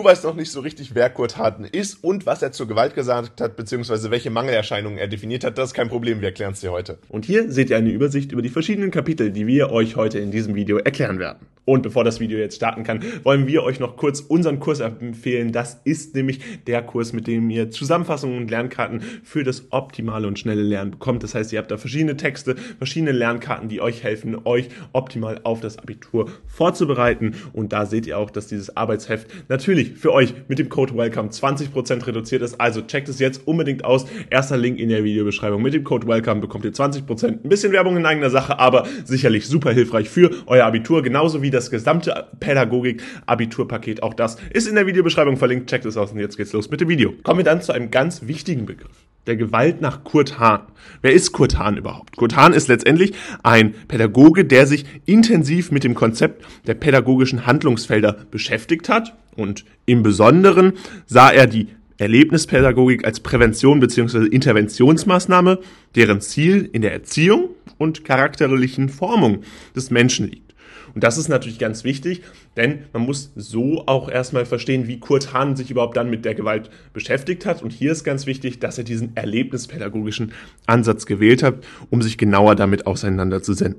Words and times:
Du 0.00 0.06
weißt 0.06 0.24
noch 0.24 0.34
nicht 0.34 0.50
so 0.50 0.60
richtig, 0.60 0.94
wer 0.94 1.10
Kurt 1.10 1.36
Harten 1.36 1.64
ist 1.64 2.02
und 2.02 2.24
was 2.24 2.40
er 2.40 2.52
zur 2.52 2.66
Gewalt 2.66 2.94
gesagt 2.94 3.42
hat, 3.42 3.54
beziehungsweise 3.56 4.10
welche 4.10 4.30
Mangelerscheinungen 4.30 4.98
er 4.98 5.08
definiert 5.08 5.44
hat. 5.44 5.58
Das 5.58 5.68
ist 5.68 5.74
kein 5.74 5.90
Problem, 5.90 6.22
wir 6.22 6.28
erklären 6.28 6.54
es 6.54 6.60
dir 6.60 6.72
heute. 6.72 6.98
Und 7.10 7.26
hier 7.26 7.52
seht 7.52 7.68
ihr 7.68 7.76
eine 7.76 7.90
Übersicht 7.90 8.32
über 8.32 8.40
die 8.40 8.48
verschiedenen 8.48 8.90
Kapitel, 8.90 9.30
die 9.30 9.46
wir 9.46 9.70
euch 9.72 9.96
heute 9.96 10.18
in 10.18 10.30
diesem 10.30 10.54
Video 10.54 10.78
erklären 10.78 11.18
werden. 11.18 11.48
Und 11.66 11.82
bevor 11.82 12.02
das 12.02 12.18
Video 12.18 12.38
jetzt 12.38 12.56
starten 12.56 12.82
kann, 12.82 13.04
wollen 13.22 13.46
wir 13.46 13.62
euch 13.62 13.78
noch 13.78 13.96
kurz 13.96 14.20
unseren 14.20 14.58
Kurs 14.58 14.80
empfehlen. 14.80 15.52
Das 15.52 15.80
ist 15.84 16.16
nämlich 16.16 16.40
der 16.66 16.82
Kurs, 16.82 17.12
mit 17.12 17.26
dem 17.26 17.48
ihr 17.50 17.70
Zusammenfassungen 17.70 18.38
und 18.38 18.50
Lernkarten 18.50 19.02
für 19.22 19.44
das 19.44 19.70
optimale 19.70 20.26
und 20.26 20.38
schnelle 20.38 20.62
Lernen 20.62 20.92
bekommt. 20.92 21.22
Das 21.22 21.34
heißt, 21.34 21.52
ihr 21.52 21.60
habt 21.60 21.70
da 21.70 21.76
verschiedene 21.76 22.16
Texte, 22.16 22.56
verschiedene 22.56 23.12
Lernkarten, 23.12 23.68
die 23.68 23.80
euch 23.80 24.02
helfen, 24.02 24.36
euch 24.46 24.68
optimal 24.92 25.42
auf 25.44 25.60
das 25.60 25.78
Abitur 25.78 26.30
vorzubereiten. 26.46 27.36
Und 27.52 27.72
da 27.72 27.86
seht 27.86 28.06
ihr 28.06 28.18
auch, 28.18 28.30
dass 28.30 28.48
dieses 28.48 28.76
Arbeitsheft 28.76 29.28
natürlich 29.48 29.89
für 29.90 30.12
euch 30.12 30.34
mit 30.48 30.58
dem 30.58 30.68
Code 30.68 30.96
WELCOME 30.96 31.30
20% 31.30 32.06
reduziert 32.06 32.42
ist. 32.42 32.60
Also 32.60 32.82
checkt 32.82 33.08
es 33.08 33.18
jetzt 33.18 33.46
unbedingt 33.46 33.84
aus. 33.84 34.06
Erster 34.30 34.56
Link 34.56 34.78
in 34.78 34.88
der 34.88 35.04
Videobeschreibung. 35.04 35.62
Mit 35.62 35.74
dem 35.74 35.84
Code 35.84 36.06
WELCOME 36.06 36.40
bekommt 36.40 36.64
ihr 36.64 36.72
20%. 36.72 37.26
Ein 37.26 37.48
bisschen 37.48 37.72
Werbung 37.72 37.96
in 37.96 38.06
eigener 38.06 38.30
Sache, 38.30 38.58
aber 38.58 38.86
sicherlich 39.04 39.46
super 39.46 39.72
hilfreich 39.72 40.08
für 40.08 40.30
euer 40.46 40.64
Abitur, 40.66 41.02
genauso 41.02 41.42
wie 41.42 41.50
das 41.50 41.70
gesamte 41.70 42.28
Pädagogik-Abiturpaket. 42.40 44.02
Auch 44.02 44.14
das 44.14 44.36
ist 44.50 44.68
in 44.68 44.74
der 44.74 44.86
Videobeschreibung 44.86 45.36
verlinkt. 45.36 45.70
Checkt 45.70 45.84
es 45.84 45.96
aus 45.96 46.12
und 46.12 46.18
jetzt 46.18 46.36
geht's 46.36 46.52
los 46.52 46.70
mit 46.70 46.80
dem 46.80 46.88
Video. 46.88 47.12
Kommen 47.22 47.38
wir 47.38 47.44
dann 47.44 47.62
zu 47.62 47.72
einem 47.72 47.90
ganz 47.90 48.26
wichtigen 48.26 48.66
Begriff 48.66 49.10
der 49.26 49.36
Gewalt 49.36 49.80
nach 49.80 50.02
Kurt 50.04 50.38
Hahn. 50.38 50.62
Wer 51.02 51.12
ist 51.12 51.32
Kurt 51.32 51.58
Hahn 51.58 51.76
überhaupt? 51.76 52.16
Kurt 52.16 52.36
Hahn 52.36 52.52
ist 52.52 52.68
letztendlich 52.68 53.12
ein 53.42 53.74
Pädagoge, 53.86 54.44
der 54.44 54.66
sich 54.66 54.84
intensiv 55.06 55.70
mit 55.70 55.84
dem 55.84 55.94
Konzept 55.94 56.44
der 56.66 56.74
pädagogischen 56.74 57.46
Handlungsfelder 57.46 58.16
beschäftigt 58.30 58.88
hat 58.88 59.14
und 59.40 59.64
im 59.86 60.02
Besonderen 60.02 60.74
sah 61.06 61.30
er 61.30 61.46
die 61.46 61.68
Erlebnispädagogik 61.98 63.04
als 63.04 63.20
Prävention 63.20 63.80
bzw. 63.80 64.26
Interventionsmaßnahme, 64.26 65.58
deren 65.94 66.20
Ziel 66.20 66.68
in 66.72 66.82
der 66.82 66.92
Erziehung 66.92 67.50
und 67.76 68.04
charakterlichen 68.04 68.88
Formung 68.88 69.42
des 69.76 69.90
Menschen 69.90 70.30
liegt. 70.30 70.50
Und 70.94 71.04
das 71.04 71.18
ist 71.18 71.28
natürlich 71.28 71.58
ganz 71.58 71.84
wichtig, 71.84 72.22
denn 72.56 72.80
man 72.92 73.02
muss 73.02 73.32
so 73.36 73.84
auch 73.86 74.10
erstmal 74.10 74.44
verstehen, 74.44 74.88
wie 74.88 74.98
Kurt 74.98 75.32
Hahn 75.32 75.56
sich 75.56 75.70
überhaupt 75.70 75.96
dann 75.96 76.10
mit 76.10 76.24
der 76.24 76.34
Gewalt 76.34 76.70
beschäftigt 76.92 77.46
hat. 77.46 77.62
Und 77.62 77.72
hier 77.72 77.92
ist 77.92 78.02
ganz 78.02 78.26
wichtig, 78.26 78.58
dass 78.58 78.78
er 78.78 78.84
diesen 78.84 79.16
erlebnispädagogischen 79.16 80.32
Ansatz 80.66 81.06
gewählt 81.06 81.42
hat, 81.42 81.64
um 81.90 82.02
sich 82.02 82.18
genauer 82.18 82.56
damit 82.56 82.86
auseinanderzusetzen. 82.86 83.76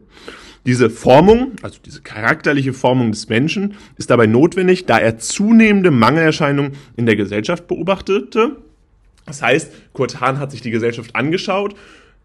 Diese 0.65 0.89
Formung, 0.89 1.53
also 1.63 1.79
diese 1.83 2.01
charakterliche 2.01 2.73
Formung 2.73 3.11
des 3.11 3.29
Menschen, 3.29 3.75
ist 3.97 4.09
dabei 4.11 4.27
notwendig, 4.27 4.85
da 4.85 4.99
er 4.99 5.17
zunehmende 5.17 5.89
Mangelerscheinungen 5.89 6.73
in 6.95 7.07
der 7.07 7.15
Gesellschaft 7.15 7.67
beobachtete. 7.67 8.57
Das 9.25 9.41
heißt, 9.41 9.71
Kurt 9.93 10.21
Hahn 10.21 10.39
hat 10.39 10.51
sich 10.51 10.61
die 10.61 10.71
Gesellschaft 10.71 11.15
angeschaut 11.15 11.75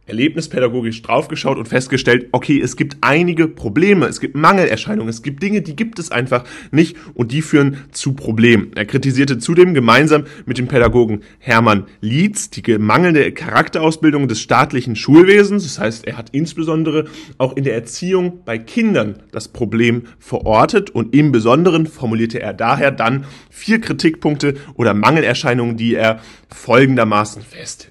erlebnispädagogisch 0.06 1.02
draufgeschaut 1.02 1.58
und 1.58 1.66
festgestellt, 1.66 2.28
okay, 2.32 2.60
es 2.60 2.76
gibt 2.76 2.98
einige 3.00 3.48
Probleme, 3.48 4.06
es 4.06 4.20
gibt 4.20 4.36
Mangelerscheinungen, 4.36 5.08
es 5.08 5.22
gibt 5.22 5.42
Dinge, 5.42 5.62
die 5.62 5.74
gibt 5.74 5.98
es 5.98 6.10
einfach 6.12 6.44
nicht 6.70 6.96
und 7.14 7.32
die 7.32 7.42
führen 7.42 7.78
zu 7.90 8.12
Problemen. 8.12 8.70
Er 8.76 8.84
kritisierte 8.84 9.38
zudem 9.38 9.74
gemeinsam 9.74 10.24
mit 10.46 10.58
dem 10.58 10.68
Pädagogen 10.68 11.22
Hermann 11.38 11.86
Lietz 12.00 12.50
die 12.50 12.78
mangelnde 12.78 13.32
Charakterausbildung 13.32 14.28
des 14.28 14.40
staatlichen 14.40 14.94
Schulwesens. 14.94 15.64
Das 15.64 15.78
heißt, 15.78 16.06
er 16.06 16.16
hat 16.16 16.30
insbesondere 16.30 17.06
auch 17.38 17.56
in 17.56 17.64
der 17.64 17.74
Erziehung 17.74 18.40
bei 18.44 18.58
Kindern 18.58 19.22
das 19.32 19.48
Problem 19.48 20.04
verortet 20.18 20.90
und 20.90 21.14
im 21.14 21.32
Besonderen 21.32 21.86
formulierte 21.86 22.40
er 22.40 22.54
daher 22.54 22.92
dann 22.92 23.24
vier 23.50 23.80
Kritikpunkte 23.80 24.54
oder 24.74 24.94
Mangelerscheinungen, 24.94 25.76
die 25.76 25.94
er 25.94 26.20
folgendermaßen 26.48 27.42
fest 27.42 27.90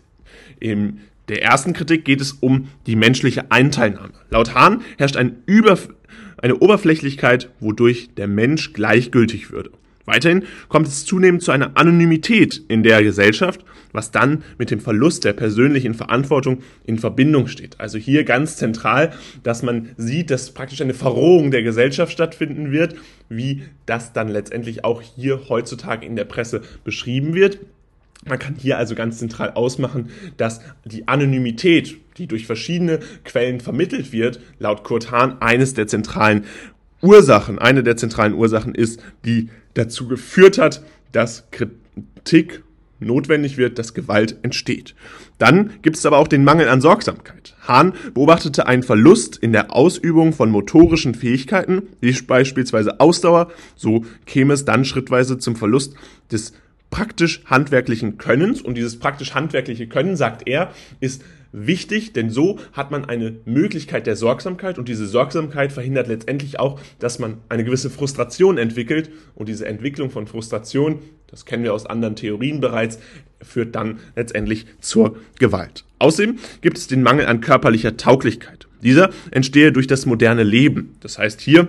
im 0.60 1.00
der 1.30 1.42
ersten 1.42 1.74
Kritik 1.74 2.06
geht 2.06 2.22
es 2.22 2.34
um 2.34 2.70
die 2.86 2.96
menschliche 2.96 3.52
Einteilnahme. 3.52 4.14
Laut 4.30 4.54
Hahn 4.54 4.82
herrscht 4.98 5.18
ein 5.18 5.44
eine 6.38 6.58
Oberflächlichkeit, 6.58 7.50
wodurch 7.60 8.10
der 8.16 8.28
Mensch 8.28 8.74
gleichgültig 8.74 9.52
würde. 9.52 9.72
Weiterhin 10.06 10.44
kommt 10.70 10.88
es 10.88 11.06
zunehmend 11.06 11.42
zu 11.42 11.52
einer 11.52 11.72
Anonymität 11.76 12.62
in 12.68 12.84
der 12.84 13.04
Gesellschaft, 13.04 13.66
was 13.92 14.12
dann 14.12 14.44
mit 14.60 14.70
dem 14.70 14.80
Verlust 14.80 15.24
der 15.24 15.34
persönlichen 15.34 15.96
Verantwortung 15.96 16.60
in 16.86 17.00
Verbindung 17.00 17.48
steht. 17.48 17.80
Also 17.80 17.98
hier 17.98 18.24
ganz 18.24 18.58
zentral, 18.58 19.14
dass 19.42 19.64
man 19.64 19.90
sieht, 19.98 20.30
dass 20.30 20.52
praktisch 20.52 20.82
eine 20.82 20.94
Verrohung 20.94 21.50
der 21.50 21.64
Gesellschaft 21.64 22.12
stattfinden 22.12 22.72
wird, 22.72 22.96
wie 23.30 23.64
das 23.88 24.14
dann 24.14 24.28
letztendlich 24.28 24.84
auch 24.84 25.02
hier 25.02 25.50
heutzutage 25.50 26.06
in 26.06 26.16
der 26.16 26.26
Presse 26.26 26.62
beschrieben 26.84 27.34
wird. 27.34 27.60
Man 28.28 28.40
kann 28.40 28.56
hier 28.58 28.78
also 28.78 28.96
ganz 28.96 29.20
zentral 29.20 29.52
ausmachen, 29.52 30.10
dass 30.38 30.62
die 30.84 31.08
Anonymität, 31.08 31.98
die 32.18 32.28
durch 32.28 32.48
verschiedene 32.48 33.00
Quellen 33.24 33.60
vermittelt 33.60 34.12
wird, 34.12 34.40
laut 34.58 34.84
Kurt 34.84 35.12
Hahn 35.12 35.42
eines 35.42 35.76
der 35.76 35.88
zentralen 35.88 36.46
Ursachen, 37.02 37.60
eine 37.60 37.84
der 37.84 37.98
zentralen 37.98 38.34
Ursachen 38.34 38.74
ist, 38.74 39.02
die 39.26 39.50
dazu 39.76 40.08
geführt 40.08 40.58
hat, 40.58 40.84
dass 41.12 41.50
Kritik 41.52 42.64
notwendig 43.00 43.58
wird, 43.58 43.78
dass 43.78 43.94
Gewalt 43.94 44.38
entsteht. 44.42 44.96
Dann 45.38 45.74
gibt 45.82 45.98
es 45.98 46.06
aber 46.06 46.18
auch 46.18 46.28
den 46.28 46.44
Mangel 46.44 46.70
an 46.70 46.82
Sorgsamkeit. 46.82 47.56
Hahn 47.68 47.94
beobachtete 48.14 48.68
einen 48.68 48.84
Verlust 48.84 49.38
in 49.38 49.52
der 49.52 49.76
Ausübung 49.76 50.34
von 50.34 50.50
motorischen 50.50 51.14
Fähigkeiten, 51.14 51.84
wie 52.00 52.14
beispielsweise 52.22 53.00
Ausdauer. 53.00 53.52
So 53.76 54.06
käme 54.26 54.54
es 54.54 54.66
dann 54.66 54.86
schrittweise 54.86 55.38
zum 55.38 55.56
Verlust 55.56 55.96
des 56.32 56.54
praktisch 56.96 57.42
handwerklichen 57.44 58.18
Könnens. 58.18 58.62
Und 58.62 58.78
dieses 58.78 59.00
praktisch 59.00 59.36
handwerkliche 59.36 59.86
Können, 59.86 60.16
sagt 60.16 60.48
er, 60.48 60.72
ist 61.02 61.26
wichtig, 61.52 62.14
denn 62.14 62.30
so 62.30 62.58
hat 62.72 62.90
man 62.90 63.04
eine 63.04 63.36
Möglichkeit 63.44 64.08
der 64.08 64.16
Sorgsamkeit 64.16 64.78
und 64.78 64.88
diese 64.88 65.06
Sorgsamkeit 65.06 65.74
verhindert 65.74 66.08
letztendlich 66.08 66.58
auch, 66.58 66.80
dass 67.00 67.20
man 67.20 67.40
eine 67.50 67.66
gewisse 67.66 67.90
Frustration 67.90 68.58
entwickelt 68.58 69.10
und 69.36 69.50
diese 69.50 69.66
Entwicklung 69.66 70.10
von 70.10 70.26
Frustration, 70.26 71.00
das 71.28 71.46
kennen 71.46 71.66
wir 71.66 71.74
aus 71.74 71.86
anderen 71.86 72.16
Theorien 72.16 72.62
bereits, 72.62 73.00
führt 73.42 73.76
dann 73.76 74.00
letztendlich 74.16 74.66
zur 74.80 75.18
Gewalt. 75.38 75.84
Außerdem 76.00 76.40
gibt 76.62 76.78
es 76.78 76.88
den 76.88 77.04
Mangel 77.04 77.26
an 77.26 77.42
körperlicher 77.42 77.98
Tauglichkeit. 77.98 78.68
Dieser 78.82 79.10
entstehe 79.32 79.74
durch 79.74 79.88
das 79.88 80.06
moderne 80.06 80.44
Leben. 80.44 80.96
Das 81.02 81.18
heißt 81.18 81.42
hier 81.42 81.68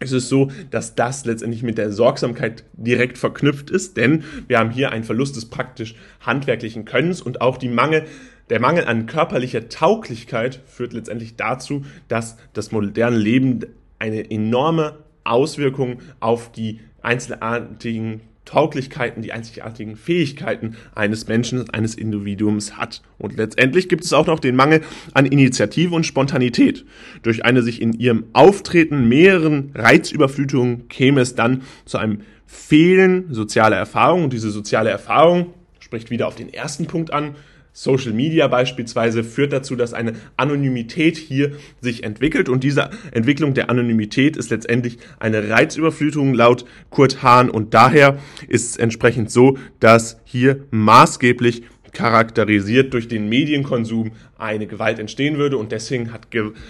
es 0.00 0.12
ist 0.12 0.30
so, 0.30 0.50
dass 0.70 0.94
das 0.94 1.26
letztendlich 1.26 1.62
mit 1.62 1.76
der 1.76 1.92
Sorgsamkeit 1.92 2.64
direkt 2.72 3.18
verknüpft 3.18 3.70
ist, 3.70 3.98
denn 3.98 4.24
wir 4.48 4.58
haben 4.58 4.70
hier 4.70 4.90
einen 4.92 5.04
Verlust 5.04 5.36
des 5.36 5.44
praktisch 5.44 5.94
handwerklichen 6.20 6.86
Könnens 6.86 7.20
und 7.20 7.42
auch 7.42 7.58
die 7.58 7.68
Mangel, 7.68 8.06
der 8.48 8.60
Mangel 8.60 8.86
an 8.86 9.04
körperlicher 9.06 9.68
Tauglichkeit 9.68 10.62
führt 10.66 10.94
letztendlich 10.94 11.36
dazu, 11.36 11.84
dass 12.08 12.38
das 12.54 12.72
moderne 12.72 13.18
Leben 13.18 13.60
eine 13.98 14.30
enorme 14.30 14.96
Auswirkung 15.22 16.00
auf 16.18 16.50
die 16.50 16.80
einzelartigen 17.02 18.22
Tauglichkeiten, 18.50 19.22
die 19.22 19.32
einzigartigen 19.32 19.96
Fähigkeiten 19.96 20.76
eines 20.94 21.28
Menschen, 21.28 21.70
eines 21.70 21.94
Individuums 21.94 22.76
hat. 22.76 23.00
Und 23.18 23.36
letztendlich 23.36 23.88
gibt 23.88 24.04
es 24.04 24.12
auch 24.12 24.26
noch 24.26 24.40
den 24.40 24.56
Mangel 24.56 24.82
an 25.14 25.24
Initiative 25.24 25.94
und 25.94 26.04
Spontanität. 26.04 26.84
Durch 27.22 27.44
eine 27.44 27.62
sich 27.62 27.80
in 27.80 27.92
ihrem 27.92 28.24
Auftreten 28.32 29.08
mehreren 29.08 29.70
Reizüberflutungen 29.74 30.88
käme 30.88 31.20
es 31.20 31.36
dann 31.36 31.62
zu 31.84 31.98
einem 31.98 32.22
Fehlen 32.44 33.32
sozialer 33.32 33.76
Erfahrung. 33.76 34.24
Und 34.24 34.32
diese 34.32 34.50
soziale 34.50 34.90
Erfahrung 34.90 35.54
spricht 35.78 36.10
wieder 36.10 36.26
auf 36.26 36.34
den 36.34 36.52
ersten 36.52 36.86
Punkt 36.86 37.12
an, 37.12 37.36
Social 37.72 38.12
Media 38.12 38.48
beispielsweise 38.48 39.22
führt 39.24 39.52
dazu, 39.52 39.76
dass 39.76 39.94
eine 39.94 40.14
Anonymität 40.36 41.16
hier 41.16 41.52
sich 41.80 42.02
entwickelt 42.04 42.48
und 42.48 42.64
diese 42.64 42.90
Entwicklung 43.12 43.54
der 43.54 43.70
Anonymität 43.70 44.36
ist 44.36 44.50
letztendlich 44.50 44.98
eine 45.18 45.48
Reizüberflutung 45.48 46.34
laut 46.34 46.64
Kurt 46.90 47.22
Hahn 47.22 47.48
und 47.48 47.74
daher 47.74 48.18
ist 48.48 48.70
es 48.70 48.76
entsprechend 48.76 49.30
so, 49.30 49.56
dass 49.78 50.20
hier 50.24 50.64
maßgeblich 50.70 51.62
charakterisiert 51.92 52.94
durch 52.94 53.08
den 53.08 53.28
Medienkonsum 53.28 54.12
eine 54.38 54.66
Gewalt 54.66 54.98
entstehen 54.98 55.38
würde 55.38 55.56
und 55.56 55.72
deswegen 55.72 56.12
hat 56.12 56.28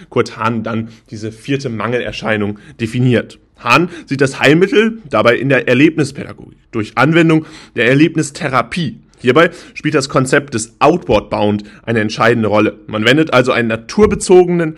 Kurt 0.09 0.37
Hahn 0.37 0.63
dann 0.63 0.89
diese 1.09 1.31
vierte 1.31 1.69
Mangelerscheinung 1.69 2.59
definiert. 2.79 3.39
Hahn 3.59 3.89
sieht 4.05 4.21
das 4.21 4.39
Heilmittel 4.39 4.99
dabei 5.09 5.35
in 5.35 5.49
der 5.49 5.67
Erlebnispädagogik 5.67 6.57
durch 6.71 6.97
Anwendung 6.97 7.45
der 7.75 7.87
Erlebnistherapie. 7.87 8.99
Hierbei 9.21 9.51
spielt 9.73 9.95
das 9.95 10.09
Konzept 10.09 10.53
des 10.53 10.75
Outward 10.79 11.29
Bound 11.29 11.63
eine 11.83 11.99
entscheidende 11.99 12.49
Rolle. 12.49 12.79
Man 12.87 13.05
wendet 13.05 13.33
also 13.33 13.51
einen 13.51 13.67
naturbezogenen 13.67 14.77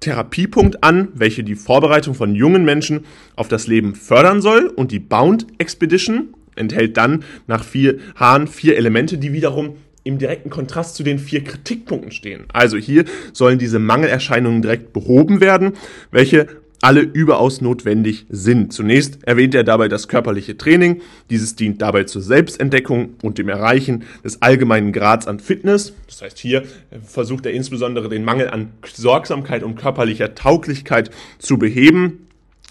Therapiepunkt 0.00 0.84
an, 0.84 1.08
welche 1.14 1.42
die 1.42 1.56
Vorbereitung 1.56 2.14
von 2.14 2.34
jungen 2.34 2.64
Menschen 2.64 3.06
auf 3.34 3.48
das 3.48 3.66
Leben 3.66 3.94
fördern 3.94 4.42
soll 4.42 4.66
und 4.66 4.92
die 4.92 5.00
Bound 5.00 5.46
Expedition 5.58 6.34
enthält 6.54 6.96
dann 6.96 7.24
nach 7.46 7.64
vier 7.64 7.98
Hahn 8.16 8.46
vier 8.46 8.76
Elemente, 8.76 9.18
die 9.18 9.32
wiederum 9.32 9.76
im 10.04 10.18
direkten 10.18 10.50
Kontrast 10.50 10.96
zu 10.96 11.02
den 11.02 11.18
vier 11.18 11.44
Kritikpunkten 11.44 12.12
stehen. 12.12 12.44
Also 12.52 12.76
hier 12.76 13.04
sollen 13.32 13.58
diese 13.58 13.78
Mangelerscheinungen 13.78 14.62
direkt 14.62 14.92
behoben 14.92 15.40
werden, 15.40 15.72
welche 16.10 16.46
alle 16.80 17.00
überaus 17.00 17.60
notwendig 17.60 18.26
sind. 18.28 18.72
Zunächst 18.72 19.18
erwähnt 19.26 19.54
er 19.54 19.64
dabei 19.64 19.88
das 19.88 20.08
körperliche 20.08 20.56
Training. 20.56 21.00
Dieses 21.30 21.56
dient 21.56 21.82
dabei 21.82 22.04
zur 22.04 22.22
Selbstentdeckung 22.22 23.14
und 23.22 23.38
dem 23.38 23.48
Erreichen 23.48 24.04
des 24.24 24.42
allgemeinen 24.42 24.92
Grads 24.92 25.26
an 25.26 25.40
Fitness. 25.40 25.94
Das 26.06 26.22
heißt, 26.22 26.38
hier 26.38 26.64
versucht 27.04 27.46
er 27.46 27.52
insbesondere 27.52 28.08
den 28.08 28.24
Mangel 28.24 28.48
an 28.48 28.70
Sorgsamkeit 28.86 29.62
und 29.62 29.76
körperlicher 29.76 30.34
Tauglichkeit 30.34 31.10
zu 31.38 31.58
beheben. 31.58 32.28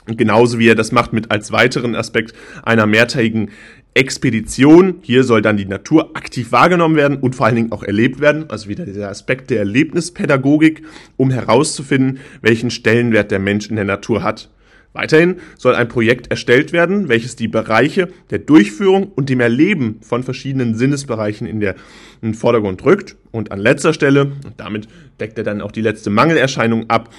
Genauso 0.07 0.57
wie 0.57 0.69
er 0.69 0.75
das 0.75 0.94
macht 0.94 1.12
mit 1.12 1.31
als 1.31 1.51
weiteren 1.51 1.94
Aspekt 1.94 2.33
einer 2.63 2.86
mehrtägigen 2.86 3.51
Expedition. 3.98 5.00
Hier 5.02 5.24
soll 5.24 5.42
dann 5.42 5.58
die 5.58 5.66
Natur 5.66 6.16
aktiv 6.16 6.52
wahrgenommen 6.52 6.96
werden 6.96 7.18
und 7.18 7.36
vor 7.36 7.48
allen 7.48 7.56
Dingen 7.56 7.72
auch 7.72 7.84
erlebt 7.84 8.20
werden. 8.20 8.46
Also 8.50 8.70
wieder 8.70 8.86
dieser 8.86 9.10
Aspekt 9.10 9.50
der 9.50 9.60
Erlebnispädagogik, 9.60 10.84
um 11.18 11.32
herauszufinden, 11.32 12.20
welchen 12.42 12.70
Stellenwert 12.70 13.32
der 13.32 13.40
Mensch 13.40 13.70
in 13.70 13.76
der 13.76 13.86
Natur 13.86 14.24
hat. 14.24 14.50
Weiterhin 14.98 15.36
soll 15.58 15.76
ein 15.76 15.90
Projekt 15.90 16.32
erstellt 16.32 16.74
werden, 16.74 17.08
welches 17.08 17.36
die 17.36 17.48
Bereiche 17.48 18.10
der 18.32 18.40
Durchführung 18.40 19.12
und 19.12 19.30
dem 19.30 19.40
Erleben 19.40 20.00
von 20.02 20.24
verschiedenen 20.24 20.74
Sinnesbereichen 20.74 21.46
in, 21.46 21.60
den 21.60 22.34
Vordergrund 22.34 22.84
rückt. 22.84 23.16
Und 23.30 23.52
an 23.52 23.60
letzter 23.60 23.94
Stelle, 23.94 24.32
und 24.44 24.54
damit 24.58 24.88
deckt 25.20 25.38
er 25.38 25.44
dann 25.44 25.62
auch 25.62 25.72
die 25.72 25.82
letzte 25.82 26.10
Mangelerscheinung 26.10 26.90
ab, 26.90 27.14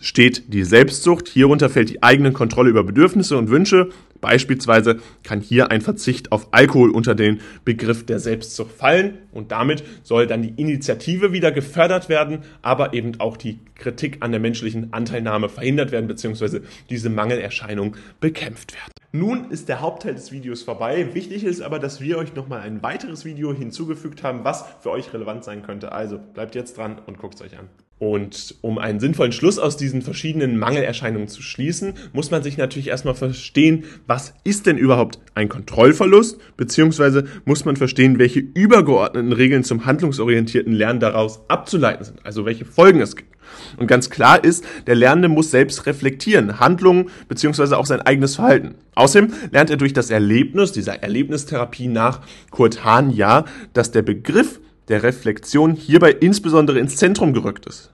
steht 0.00 0.54
die 0.54 0.64
Selbstsucht. 0.64 1.28
Hierunter 1.28 1.68
fällt 1.68 1.90
die 1.90 2.02
eigene 2.02 2.32
Kontrolle 2.32 2.70
über 2.70 2.82
Bedürfnisse 2.82 3.36
und 3.36 3.50
Wünsche. 3.50 3.90
Beispielsweise 4.20 4.98
kann 5.22 5.40
hier 5.40 5.70
ein 5.70 5.80
Verzicht 5.80 6.32
auf 6.32 6.48
Alkohol 6.52 6.90
unter 6.90 7.14
den 7.14 7.40
Begriff 7.64 8.04
der 8.04 8.18
Selbstsucht 8.18 8.72
fallen. 8.72 9.18
Und 9.32 9.52
damit 9.52 9.84
soll 10.02 10.26
dann 10.26 10.42
die 10.42 10.54
Initiative 10.56 11.32
wieder 11.32 11.52
gefördert 11.52 12.08
werden, 12.08 12.40
aber 12.62 12.94
eben 12.94 13.20
auch 13.20 13.36
die 13.36 13.60
Kritik 13.74 14.18
an 14.20 14.32
der 14.32 14.40
menschlichen 14.40 14.92
Anteilnahme 14.92 15.48
verhindert 15.48 15.92
werden, 15.92 16.08
beziehungsweise 16.08 16.62
diese 16.90 17.10
Mangelerscheinung 17.10 17.96
bekämpft 18.20 18.74
werden. 18.74 18.92
Nun 19.12 19.50
ist 19.50 19.68
der 19.68 19.80
Hauptteil 19.80 20.14
des 20.14 20.32
Videos 20.32 20.62
vorbei. 20.62 21.14
Wichtig 21.14 21.44
ist 21.44 21.62
aber, 21.62 21.78
dass 21.78 22.00
wir 22.00 22.18
euch 22.18 22.34
nochmal 22.34 22.60
ein 22.60 22.82
weiteres 22.82 23.24
Video 23.24 23.54
hinzugefügt 23.54 24.22
haben, 24.22 24.44
was 24.44 24.64
für 24.80 24.90
euch 24.90 25.14
relevant 25.14 25.44
sein 25.44 25.62
könnte. 25.62 25.92
Also 25.92 26.18
bleibt 26.18 26.54
jetzt 26.54 26.76
dran 26.76 27.00
und 27.06 27.18
guckt 27.18 27.36
es 27.36 27.42
euch 27.42 27.58
an. 27.58 27.68
Und 27.98 28.54
um 28.60 28.78
einen 28.78 29.00
sinnvollen 29.00 29.32
Schluss 29.32 29.58
aus 29.58 29.76
diesen 29.76 30.02
verschiedenen 30.02 30.56
Mangelerscheinungen 30.56 31.26
zu 31.26 31.42
schließen, 31.42 31.94
muss 32.12 32.30
man 32.30 32.44
sich 32.44 32.56
natürlich 32.56 32.88
erstmal 32.88 33.14
verstehen, 33.14 33.84
was 34.06 34.34
ist 34.44 34.66
denn 34.66 34.78
überhaupt 34.78 35.18
ein 35.34 35.48
Kontrollverlust, 35.48 36.38
beziehungsweise 36.56 37.24
muss 37.44 37.64
man 37.64 37.76
verstehen, 37.76 38.18
welche 38.20 38.38
übergeordneten 38.38 39.32
Regeln 39.32 39.64
zum 39.64 39.84
handlungsorientierten 39.84 40.72
Lernen 40.72 41.00
daraus 41.00 41.40
abzuleiten 41.48 42.04
sind, 42.04 42.24
also 42.24 42.44
welche 42.44 42.64
Folgen 42.64 43.00
es 43.00 43.16
gibt. 43.16 43.36
Und 43.78 43.86
ganz 43.86 44.10
klar 44.10 44.44
ist, 44.44 44.64
der 44.86 44.94
Lernende 44.94 45.28
muss 45.28 45.50
selbst 45.50 45.86
reflektieren, 45.86 46.60
Handlungen 46.60 47.10
beziehungsweise 47.28 47.78
auch 47.78 47.86
sein 47.86 48.02
eigenes 48.02 48.36
Verhalten. 48.36 48.74
Außerdem 48.94 49.32
lernt 49.50 49.70
er 49.70 49.76
durch 49.76 49.92
das 49.92 50.10
Erlebnis, 50.10 50.72
dieser 50.72 51.02
Erlebnistherapie 51.02 51.88
nach 51.88 52.20
Kurt 52.50 52.84
Hahn 52.84 53.10
ja, 53.10 53.44
dass 53.72 53.90
der 53.90 54.02
Begriff 54.02 54.60
der 54.88 55.02
Reflexion 55.02 55.74
hierbei 55.74 56.12
insbesondere 56.12 56.78
ins 56.78 56.96
Zentrum 56.96 57.32
gerückt 57.32 57.66
ist. 57.66 57.90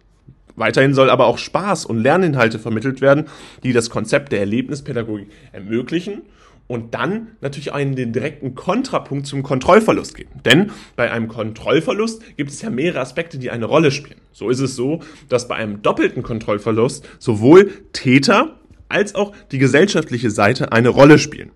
Weiterhin 0.56 0.94
soll 0.94 1.10
aber 1.10 1.26
auch 1.26 1.38
Spaß 1.38 1.84
und 1.84 1.98
Lerninhalte 1.98 2.58
vermittelt 2.58 3.00
werden, 3.00 3.26
die 3.64 3.72
das 3.72 3.90
Konzept 3.90 4.30
der 4.32 4.40
Erlebnispädagogik 4.40 5.28
ermöglichen 5.52 6.22
und 6.66 6.94
dann 6.94 7.28
natürlich 7.40 7.72
einen 7.72 7.96
den 7.96 8.12
direkten 8.12 8.54
Kontrapunkt 8.54 9.26
zum 9.26 9.42
Kontrollverlust 9.42 10.14
geben. 10.14 10.30
Denn 10.44 10.70
bei 10.96 11.10
einem 11.10 11.28
Kontrollverlust 11.28 12.36
gibt 12.36 12.50
es 12.50 12.62
ja 12.62 12.70
mehrere 12.70 13.00
Aspekte, 13.00 13.38
die 13.38 13.50
eine 13.50 13.66
Rolle 13.66 13.90
spielen. 13.90 14.20
So 14.32 14.48
ist 14.48 14.60
es 14.60 14.76
so, 14.76 15.00
dass 15.28 15.48
bei 15.48 15.56
einem 15.56 15.82
doppelten 15.82 16.22
Kontrollverlust 16.22 17.06
sowohl 17.18 17.70
Täter 17.92 18.58
als 18.88 19.14
auch 19.14 19.34
die 19.50 19.58
gesellschaftliche 19.58 20.30
Seite 20.30 20.72
eine 20.72 20.88
Rolle 20.88 21.18
spielen. 21.18 21.50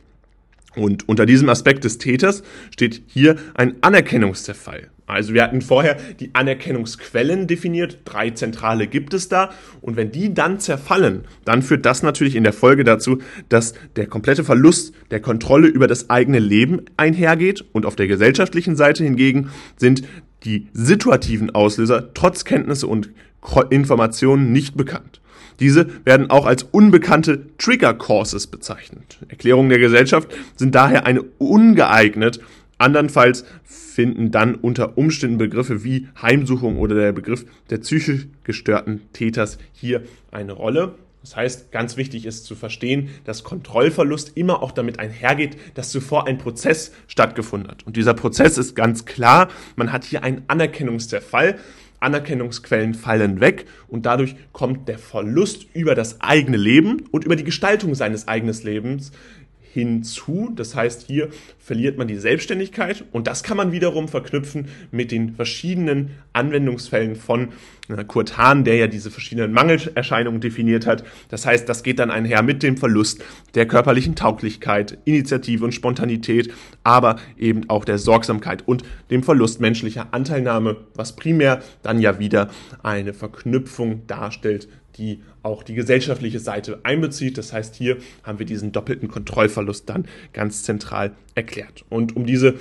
Und 0.74 1.08
unter 1.08 1.24
diesem 1.24 1.48
Aspekt 1.48 1.84
des 1.84 1.98
Täters 1.98 2.42
steht 2.70 3.02
hier 3.06 3.36
ein 3.54 3.76
Anerkennungszerfall. 3.80 4.90
Also 5.08 5.32
wir 5.32 5.42
hatten 5.42 5.62
vorher 5.62 5.96
die 6.20 6.34
Anerkennungsquellen 6.34 7.46
definiert, 7.46 7.98
drei 8.04 8.30
zentrale 8.30 8.86
gibt 8.86 9.14
es 9.14 9.28
da 9.28 9.50
und 9.80 9.96
wenn 9.96 10.12
die 10.12 10.34
dann 10.34 10.60
zerfallen, 10.60 11.24
dann 11.44 11.62
führt 11.62 11.86
das 11.86 12.02
natürlich 12.02 12.36
in 12.36 12.44
der 12.44 12.52
Folge 12.52 12.84
dazu, 12.84 13.18
dass 13.48 13.74
der 13.96 14.06
komplette 14.06 14.44
Verlust 14.44 14.94
der 15.10 15.20
Kontrolle 15.20 15.68
über 15.68 15.86
das 15.86 16.10
eigene 16.10 16.38
Leben 16.38 16.82
einhergeht 16.98 17.64
und 17.72 17.86
auf 17.86 17.96
der 17.96 18.06
gesellschaftlichen 18.06 18.76
Seite 18.76 19.02
hingegen 19.02 19.50
sind 19.76 20.02
die 20.44 20.68
situativen 20.72 21.54
Auslöser 21.54 22.12
trotz 22.12 22.44
Kenntnisse 22.44 22.86
und 22.86 23.10
Informationen 23.70 24.52
nicht 24.52 24.76
bekannt. 24.76 25.20
Diese 25.60 25.88
werden 26.04 26.30
auch 26.30 26.46
als 26.46 26.62
unbekannte 26.62 27.46
Trigger 27.58 27.94
Causes 27.94 28.46
bezeichnet. 28.46 29.18
Erklärungen 29.28 29.70
der 29.70 29.78
Gesellschaft 29.78 30.28
sind 30.54 30.74
daher 30.74 31.04
eine 31.06 31.22
ungeeignet. 31.22 32.40
Andernfalls 32.78 33.44
finden 33.64 34.30
dann 34.30 34.54
unter 34.54 34.96
Umständen 34.96 35.38
Begriffe 35.38 35.84
wie 35.84 36.08
Heimsuchung 36.20 36.78
oder 36.78 36.94
der 36.94 37.12
Begriff 37.12 37.44
der 37.70 37.78
psychisch 37.78 38.28
gestörten 38.44 39.02
Täters 39.12 39.58
hier 39.72 40.02
eine 40.30 40.52
Rolle. 40.52 40.94
Das 41.20 41.34
heißt, 41.36 41.72
ganz 41.72 41.96
wichtig 41.96 42.24
ist 42.24 42.44
zu 42.44 42.54
verstehen, 42.54 43.10
dass 43.24 43.42
Kontrollverlust 43.42 44.36
immer 44.36 44.62
auch 44.62 44.70
damit 44.70 45.00
einhergeht, 45.00 45.56
dass 45.74 45.90
zuvor 45.90 46.28
ein 46.28 46.38
Prozess 46.38 46.92
stattgefunden 47.08 47.70
hat. 47.70 47.86
Und 47.86 47.96
dieser 47.96 48.14
Prozess 48.14 48.56
ist 48.56 48.76
ganz 48.76 49.04
klar, 49.04 49.48
man 49.74 49.92
hat 49.92 50.04
hier 50.04 50.22
einen 50.22 50.42
Anerkennungszerfall. 50.46 51.58
Anerkennungsquellen 52.00 52.94
fallen 52.94 53.40
weg 53.40 53.66
und 53.88 54.06
dadurch 54.06 54.36
kommt 54.52 54.88
der 54.88 54.98
Verlust 54.98 55.66
über 55.74 55.96
das 55.96 56.20
eigene 56.20 56.56
Leben 56.56 57.04
und 57.10 57.24
über 57.24 57.34
die 57.34 57.42
Gestaltung 57.42 57.96
seines 57.96 58.28
eigenen 58.28 58.54
Lebens 58.62 59.10
hinzu. 59.78 60.52
Das 60.54 60.74
heißt, 60.74 61.06
hier 61.06 61.28
verliert 61.58 61.98
man 61.98 62.08
die 62.08 62.16
Selbstständigkeit 62.16 63.04
und 63.12 63.26
das 63.26 63.42
kann 63.42 63.56
man 63.56 63.72
wiederum 63.72 64.08
verknüpfen 64.08 64.66
mit 64.90 65.12
den 65.12 65.34
verschiedenen 65.34 66.10
Anwendungsfällen 66.32 67.14
von 67.14 67.48
äh, 67.88 68.04
Kurt 68.04 68.36
Hahn, 68.36 68.64
der 68.64 68.76
ja 68.76 68.86
diese 68.86 69.10
verschiedenen 69.10 69.52
Mangelerscheinungen 69.52 70.40
definiert 70.40 70.86
hat. 70.86 71.04
Das 71.28 71.46
heißt, 71.46 71.68
das 71.68 71.82
geht 71.82 71.98
dann 71.98 72.10
einher 72.10 72.42
mit 72.42 72.62
dem 72.62 72.76
Verlust 72.76 73.22
der 73.54 73.66
körperlichen 73.66 74.16
Tauglichkeit, 74.16 74.98
Initiative 75.04 75.64
und 75.64 75.72
Spontanität, 75.72 76.52
aber 76.82 77.16
eben 77.36 77.68
auch 77.68 77.84
der 77.84 77.98
Sorgsamkeit 77.98 78.66
und 78.66 78.82
dem 79.10 79.22
Verlust 79.22 79.60
menschlicher 79.60 80.08
Anteilnahme, 80.10 80.76
was 80.94 81.14
primär 81.14 81.62
dann 81.82 82.00
ja 82.00 82.18
wieder 82.18 82.50
eine 82.82 83.14
Verknüpfung 83.14 84.06
darstellt 84.06 84.68
die 84.98 85.20
auch 85.42 85.62
die 85.62 85.74
gesellschaftliche 85.74 86.40
Seite 86.40 86.80
einbezieht. 86.82 87.38
Das 87.38 87.52
heißt, 87.52 87.74
hier 87.76 87.96
haben 88.22 88.38
wir 88.38 88.46
diesen 88.46 88.72
doppelten 88.72 89.08
Kontrollverlust 89.08 89.88
dann 89.88 90.06
ganz 90.32 90.64
zentral 90.64 91.12
erklärt. 91.34 91.84
Und 91.88 92.16
um 92.16 92.26
diese 92.26 92.56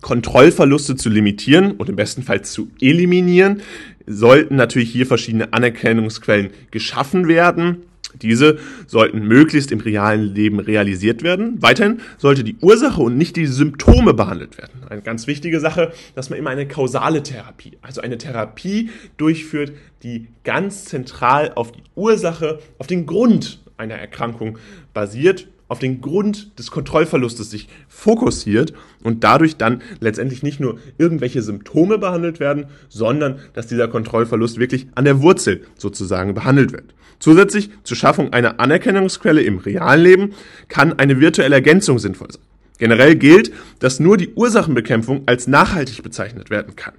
Kontrollverluste 0.00 0.96
zu 0.96 1.10
limitieren 1.10 1.72
und 1.72 1.88
im 1.88 1.96
besten 1.96 2.22
Fall 2.22 2.42
zu 2.42 2.70
eliminieren, 2.80 3.60
sollten 4.06 4.56
natürlich 4.56 4.90
hier 4.90 5.06
verschiedene 5.06 5.52
Anerkennungsquellen 5.52 6.50
geschaffen 6.70 7.28
werden 7.28 7.82
diese 8.22 8.58
sollten 8.86 9.26
möglichst 9.26 9.72
im 9.72 9.80
realen 9.80 10.34
Leben 10.34 10.60
realisiert 10.60 11.22
werden. 11.22 11.60
Weiterhin 11.60 12.00
sollte 12.18 12.44
die 12.44 12.56
Ursache 12.60 13.02
und 13.02 13.16
nicht 13.16 13.36
die 13.36 13.46
Symptome 13.46 14.14
behandelt 14.14 14.58
werden. 14.58 14.82
Eine 14.88 15.02
ganz 15.02 15.26
wichtige 15.26 15.60
Sache, 15.60 15.92
dass 16.14 16.30
man 16.30 16.38
immer 16.38 16.50
eine 16.50 16.68
kausale 16.68 17.22
Therapie, 17.22 17.78
also 17.82 18.00
eine 18.00 18.18
Therapie 18.18 18.90
durchführt, 19.16 19.72
die 20.02 20.28
ganz 20.44 20.84
zentral 20.84 21.52
auf 21.54 21.72
die 21.72 21.82
Ursache, 21.94 22.60
auf 22.78 22.86
den 22.86 23.06
Grund 23.06 23.60
einer 23.76 23.94
Erkrankung 23.94 24.58
basiert 24.92 25.48
auf 25.68 25.78
den 25.78 26.00
Grund 26.00 26.58
des 26.58 26.70
Kontrollverlustes 26.70 27.50
sich 27.50 27.68
fokussiert 27.88 28.74
und 29.02 29.24
dadurch 29.24 29.56
dann 29.56 29.82
letztendlich 30.00 30.42
nicht 30.42 30.60
nur 30.60 30.78
irgendwelche 30.98 31.42
Symptome 31.42 31.98
behandelt 31.98 32.40
werden, 32.40 32.66
sondern 32.88 33.38
dass 33.54 33.66
dieser 33.66 33.88
Kontrollverlust 33.88 34.58
wirklich 34.58 34.86
an 34.94 35.04
der 35.04 35.22
Wurzel 35.22 35.62
sozusagen 35.76 36.34
behandelt 36.34 36.72
wird. 36.72 36.94
Zusätzlich 37.18 37.70
zur 37.84 37.96
Schaffung 37.96 38.32
einer 38.32 38.60
Anerkennungsquelle 38.60 39.42
im 39.42 39.58
realen 39.58 40.02
Leben 40.02 40.34
kann 40.68 40.98
eine 40.98 41.20
virtuelle 41.20 41.54
Ergänzung 41.54 41.98
sinnvoll 41.98 42.30
sein. 42.30 42.42
Generell 42.78 43.14
gilt, 43.16 43.52
dass 43.78 44.00
nur 44.00 44.16
die 44.16 44.34
Ursachenbekämpfung 44.34 45.22
als 45.26 45.46
nachhaltig 45.46 46.02
bezeichnet 46.02 46.50
werden 46.50 46.76
kann. 46.76 46.94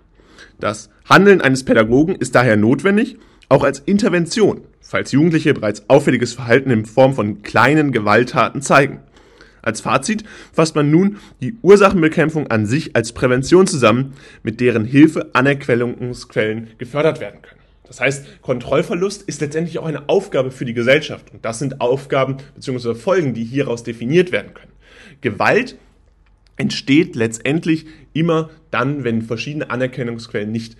Das 0.59 0.89
Handeln 1.07 1.41
eines 1.41 1.63
Pädagogen 1.63 2.15
ist 2.15 2.33
daher 2.33 2.55
notwendig, 2.55 3.17
auch 3.49 3.63
als 3.63 3.79
Intervention, 3.79 4.61
falls 4.85 5.11
Jugendliche 5.11 5.53
bereits 5.53 5.89
auffälliges 5.89 6.33
Verhalten 6.33 6.69
in 6.69 6.85
Form 6.85 7.13
von 7.13 7.41
kleinen 7.41 7.91
Gewalttaten 7.91 8.61
zeigen. 8.61 8.99
Als 9.61 9.81
Fazit 9.81 10.23
fasst 10.53 10.75
man 10.75 10.91
nun 10.91 11.17
die 11.41 11.55
Ursachenbekämpfung 11.63 12.47
an 12.47 12.67
sich 12.67 12.95
als 12.95 13.13
Prävention 13.13 13.65
zusammen, 13.65 14.13
mit 14.43 14.61
deren 14.61 14.85
Hilfe 14.85 15.31
Anerkennungsquellen 15.33 16.69
gefördert 16.77 17.19
werden 17.19 17.41
können. 17.41 17.59
Das 17.87 17.99
heißt, 17.99 18.41
Kontrollverlust 18.41 19.23
ist 19.23 19.41
letztendlich 19.41 19.79
auch 19.79 19.85
eine 19.85 20.07
Aufgabe 20.07 20.51
für 20.51 20.65
die 20.65 20.73
Gesellschaft. 20.73 21.31
Und 21.33 21.45
das 21.45 21.59
sind 21.59 21.81
Aufgaben 21.81 22.37
bzw. 22.53 22.93
Folgen, 22.93 23.33
die 23.33 23.43
hieraus 23.43 23.83
definiert 23.83 24.31
werden 24.31 24.53
können. 24.53 24.71
Gewalt 25.21 25.77
entsteht 26.57 27.15
letztendlich 27.15 27.85
immer 28.13 28.49
dann, 28.69 29.03
wenn 29.03 29.23
verschiedene 29.23 29.69
Anerkennungsquellen 29.71 30.51
nicht 30.51 30.77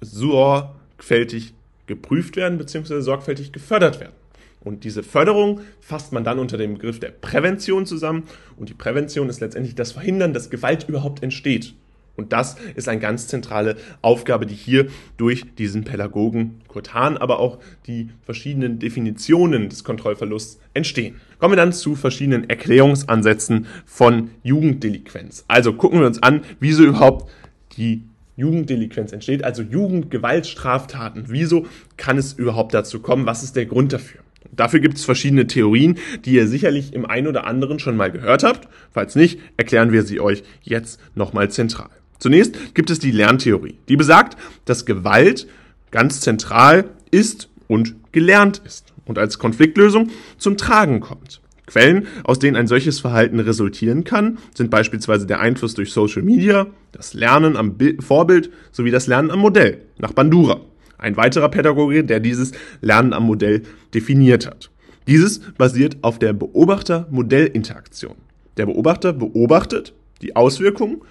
sorgfältig 0.00 1.54
geprüft 1.88 2.36
werden 2.36 2.58
bzw. 2.58 3.00
sorgfältig 3.00 3.50
gefördert 3.50 3.98
werden. 3.98 4.12
Und 4.60 4.84
diese 4.84 5.02
Förderung 5.02 5.60
fasst 5.80 6.12
man 6.12 6.24
dann 6.24 6.38
unter 6.38 6.56
dem 6.56 6.74
Begriff 6.74 7.00
der 7.00 7.10
Prävention 7.10 7.86
zusammen. 7.86 8.24
Und 8.56 8.68
die 8.68 8.74
Prävention 8.74 9.28
ist 9.28 9.40
letztendlich 9.40 9.74
das 9.74 9.92
Verhindern, 9.92 10.32
dass 10.32 10.50
Gewalt 10.50 10.88
überhaupt 10.88 11.22
entsteht. 11.22 11.74
Und 12.18 12.32
das 12.32 12.56
ist 12.74 12.88
eine 12.88 13.00
ganz 13.00 13.28
zentrale 13.28 13.76
Aufgabe, 14.02 14.44
die 14.44 14.56
hier 14.56 14.88
durch 15.16 15.44
diesen 15.56 15.84
Pädagogen 15.84 16.60
Kurt 16.66 16.92
Hahn, 16.92 17.16
aber 17.16 17.38
auch 17.38 17.60
die 17.86 18.10
verschiedenen 18.22 18.80
Definitionen 18.80 19.68
des 19.68 19.84
Kontrollverlusts 19.84 20.58
entstehen. 20.74 21.20
Kommen 21.38 21.52
wir 21.52 21.56
dann 21.56 21.72
zu 21.72 21.94
verschiedenen 21.94 22.50
Erklärungsansätzen 22.50 23.66
von 23.86 24.32
Jugenddelinquenz. 24.42 25.44
Also 25.46 25.74
gucken 25.74 26.00
wir 26.00 26.08
uns 26.08 26.20
an, 26.20 26.42
wieso 26.58 26.82
überhaupt 26.82 27.30
die 27.76 28.02
Jugenddelinquenz 28.38 29.12
entsteht, 29.12 29.44
also 29.44 29.62
Jugendgewaltstraftaten. 29.62 31.24
Wieso 31.26 31.66
kann 31.96 32.16
es 32.18 32.32
überhaupt 32.32 32.72
dazu 32.72 33.00
kommen? 33.00 33.26
Was 33.26 33.42
ist 33.42 33.56
der 33.56 33.66
Grund 33.66 33.92
dafür? 33.92 34.20
Dafür 34.52 34.80
gibt 34.80 34.96
es 34.96 35.04
verschiedene 35.04 35.48
Theorien, 35.48 35.98
die 36.24 36.34
ihr 36.34 36.46
sicherlich 36.46 36.94
im 36.94 37.04
einen 37.04 37.26
oder 37.26 37.46
anderen 37.46 37.80
schon 37.80 37.96
mal 37.96 38.10
gehört 38.12 38.44
habt. 38.44 38.68
Falls 38.92 39.16
nicht, 39.16 39.40
erklären 39.56 39.92
wir 39.92 40.04
sie 40.04 40.20
euch 40.20 40.44
jetzt 40.62 41.00
nochmal 41.16 41.50
zentral. 41.50 41.90
Zunächst 42.18 42.74
gibt 42.74 42.90
es 42.90 43.00
die 43.00 43.10
Lerntheorie, 43.10 43.78
die 43.88 43.96
besagt, 43.96 44.38
dass 44.64 44.86
Gewalt 44.86 45.48
ganz 45.90 46.20
zentral 46.20 46.90
ist 47.10 47.48
und 47.66 47.96
gelernt 48.12 48.62
ist 48.64 48.92
und 49.04 49.18
als 49.18 49.38
Konfliktlösung 49.38 50.10
zum 50.38 50.56
Tragen 50.56 51.00
kommt. 51.00 51.40
Quellen, 51.68 52.06
aus 52.24 52.38
denen 52.38 52.56
ein 52.56 52.66
solches 52.66 53.00
Verhalten 53.00 53.38
resultieren 53.40 54.04
kann, 54.04 54.38
sind 54.54 54.70
beispielsweise 54.70 55.26
der 55.26 55.40
Einfluss 55.40 55.74
durch 55.74 55.92
Social 55.92 56.22
Media, 56.22 56.66
das 56.92 57.14
Lernen 57.14 57.56
am 57.56 57.76
Vorbild 58.00 58.50
sowie 58.72 58.90
das 58.90 59.06
Lernen 59.06 59.30
am 59.30 59.38
Modell 59.38 59.78
nach 59.98 60.12
Bandura, 60.12 60.60
ein 60.98 61.16
weiterer 61.16 61.48
Pädagoge, 61.48 62.04
der 62.04 62.20
dieses 62.20 62.52
Lernen 62.80 63.12
am 63.12 63.24
Modell 63.24 63.62
definiert 63.94 64.46
hat. 64.46 64.70
Dieses 65.06 65.40
basiert 65.54 65.98
auf 66.02 66.18
der 66.18 66.32
Beobachter-Modell-Interaktion. 66.32 68.16
Der 68.56 68.66
Beobachter 68.66 69.12
beobachtet 69.12 69.94
die 70.20 70.34
Auswirkungen 70.34 71.02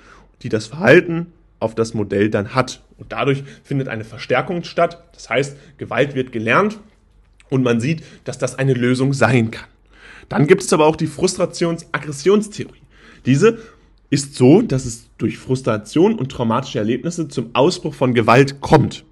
die 0.42 0.50
das 0.50 0.68
Verhalten 0.68 1.34
auf 1.60 1.76
das 1.76 1.94
Modell 1.94 2.30
dann 2.30 2.54
hat. 2.54 2.84
Und 2.98 3.12
dadurch 3.12 3.44
findet 3.64 3.88
eine 3.88 4.04
Verstärkung 4.04 4.64
statt. 4.64 5.04
Das 5.14 5.30
heißt, 5.30 5.58
Gewalt 5.78 6.16
wird 6.16 6.32
gelernt 6.32 6.80
und 7.50 7.64
man 7.64 7.80
sieht, 7.80 8.04
dass 8.24 8.38
das 8.38 8.56
eine 8.56 8.74
Lösung 8.74 9.14
sein 9.14 9.52
kann. 9.52 9.68
Dann 10.30 10.48
gibt 10.48 10.64
es 10.64 10.74
aber 10.74 10.86
auch 10.86 10.96
die 10.96 11.08
Frustrations-Aggressionstheorie. 11.08 12.82
Diese 13.26 13.60
ist 14.10 14.36
so, 14.36 14.62
dass 14.62 14.86
es 14.86 15.10
durch 15.18 15.38
Frustration 15.38 16.16
und 16.16 16.32
traumatische 16.32 16.80
Erlebnisse 16.80 17.28
zum 17.28 17.50
Ausbruch 17.54 17.94
von 17.94 18.14
Gewalt 18.14 18.62
kommt. 18.62 19.04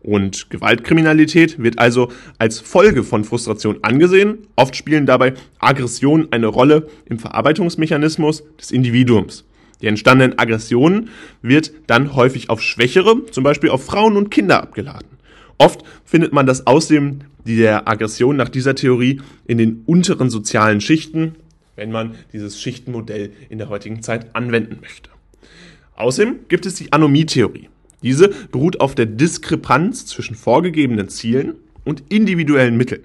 Und 0.00 0.50
Gewaltkriminalität 0.50 1.62
wird 1.62 1.78
also 1.78 2.12
als 2.38 2.60
Folge 2.60 3.04
von 3.04 3.24
Frustration 3.24 3.78
angesehen. 3.82 4.46
Oft 4.54 4.76
spielen 4.76 5.06
dabei 5.06 5.32
Aggressionen 5.58 6.28
eine 6.30 6.46
Rolle 6.46 6.88
im 7.06 7.18
Verarbeitungsmechanismus 7.18 8.44
des 8.60 8.70
Individuums. 8.70 9.44
Die 9.80 9.86
entstandenen 9.86 10.38
Aggressionen 10.38 11.08
wird 11.40 11.72
dann 11.86 12.14
häufig 12.14 12.50
auf 12.50 12.60
Schwächere, 12.60 13.24
zum 13.30 13.44
Beispiel 13.44 13.70
auf 13.70 13.84
Frauen 13.84 14.16
und 14.16 14.30
Kinder 14.30 14.62
abgeladen. 14.62 15.13
Oft 15.58 15.84
findet 16.04 16.32
man 16.32 16.46
das 16.46 16.66
Aussehen 16.66 17.24
der 17.46 17.88
Aggression 17.88 18.36
nach 18.36 18.48
dieser 18.48 18.74
Theorie 18.74 19.20
in 19.46 19.58
den 19.58 19.82
unteren 19.86 20.30
sozialen 20.30 20.80
Schichten, 20.80 21.36
wenn 21.76 21.92
man 21.92 22.14
dieses 22.32 22.60
Schichtenmodell 22.60 23.32
in 23.48 23.58
der 23.58 23.68
heutigen 23.68 24.02
Zeit 24.02 24.34
anwenden 24.34 24.78
möchte. 24.80 25.10
Außerdem 25.96 26.40
gibt 26.48 26.66
es 26.66 26.74
die 26.74 26.92
Anomie-Theorie. 26.92 27.68
Diese 28.02 28.28
beruht 28.50 28.80
auf 28.80 28.94
der 28.94 29.06
Diskrepanz 29.06 30.06
zwischen 30.06 30.34
vorgegebenen 30.34 31.08
Zielen 31.08 31.54
und 31.84 32.02
individuellen 32.08 32.76
Mitteln. 32.76 33.02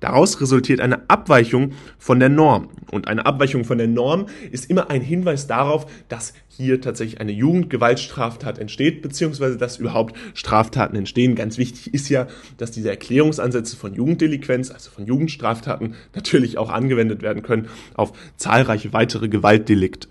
Daraus 0.00 0.40
resultiert 0.40 0.80
eine 0.80 1.08
Abweichung 1.10 1.72
von 1.98 2.20
der 2.20 2.28
Norm. 2.28 2.68
Und 2.90 3.08
eine 3.08 3.26
Abweichung 3.26 3.64
von 3.64 3.78
der 3.78 3.88
Norm 3.88 4.26
ist 4.50 4.70
immer 4.70 4.90
ein 4.90 5.00
Hinweis 5.00 5.46
darauf, 5.46 5.86
dass 6.08 6.34
hier 6.48 6.80
tatsächlich 6.80 7.20
eine 7.20 7.32
Jugendgewaltstraftat 7.32 8.58
entsteht, 8.58 9.02
beziehungsweise 9.02 9.58
dass 9.58 9.78
überhaupt 9.78 10.16
Straftaten 10.34 10.96
entstehen. 10.96 11.34
Ganz 11.34 11.58
wichtig 11.58 11.92
ist 11.92 12.08
ja, 12.08 12.28
dass 12.56 12.70
diese 12.70 12.90
Erklärungsansätze 12.90 13.76
von 13.76 13.94
Jugenddelinquenz, 13.94 14.70
also 14.70 14.90
von 14.90 15.06
Jugendstraftaten, 15.06 15.94
natürlich 16.14 16.58
auch 16.58 16.70
angewendet 16.70 17.22
werden 17.22 17.42
können 17.42 17.68
auf 17.94 18.12
zahlreiche 18.36 18.92
weitere 18.92 19.28
Gewaltdelikte. 19.28 20.08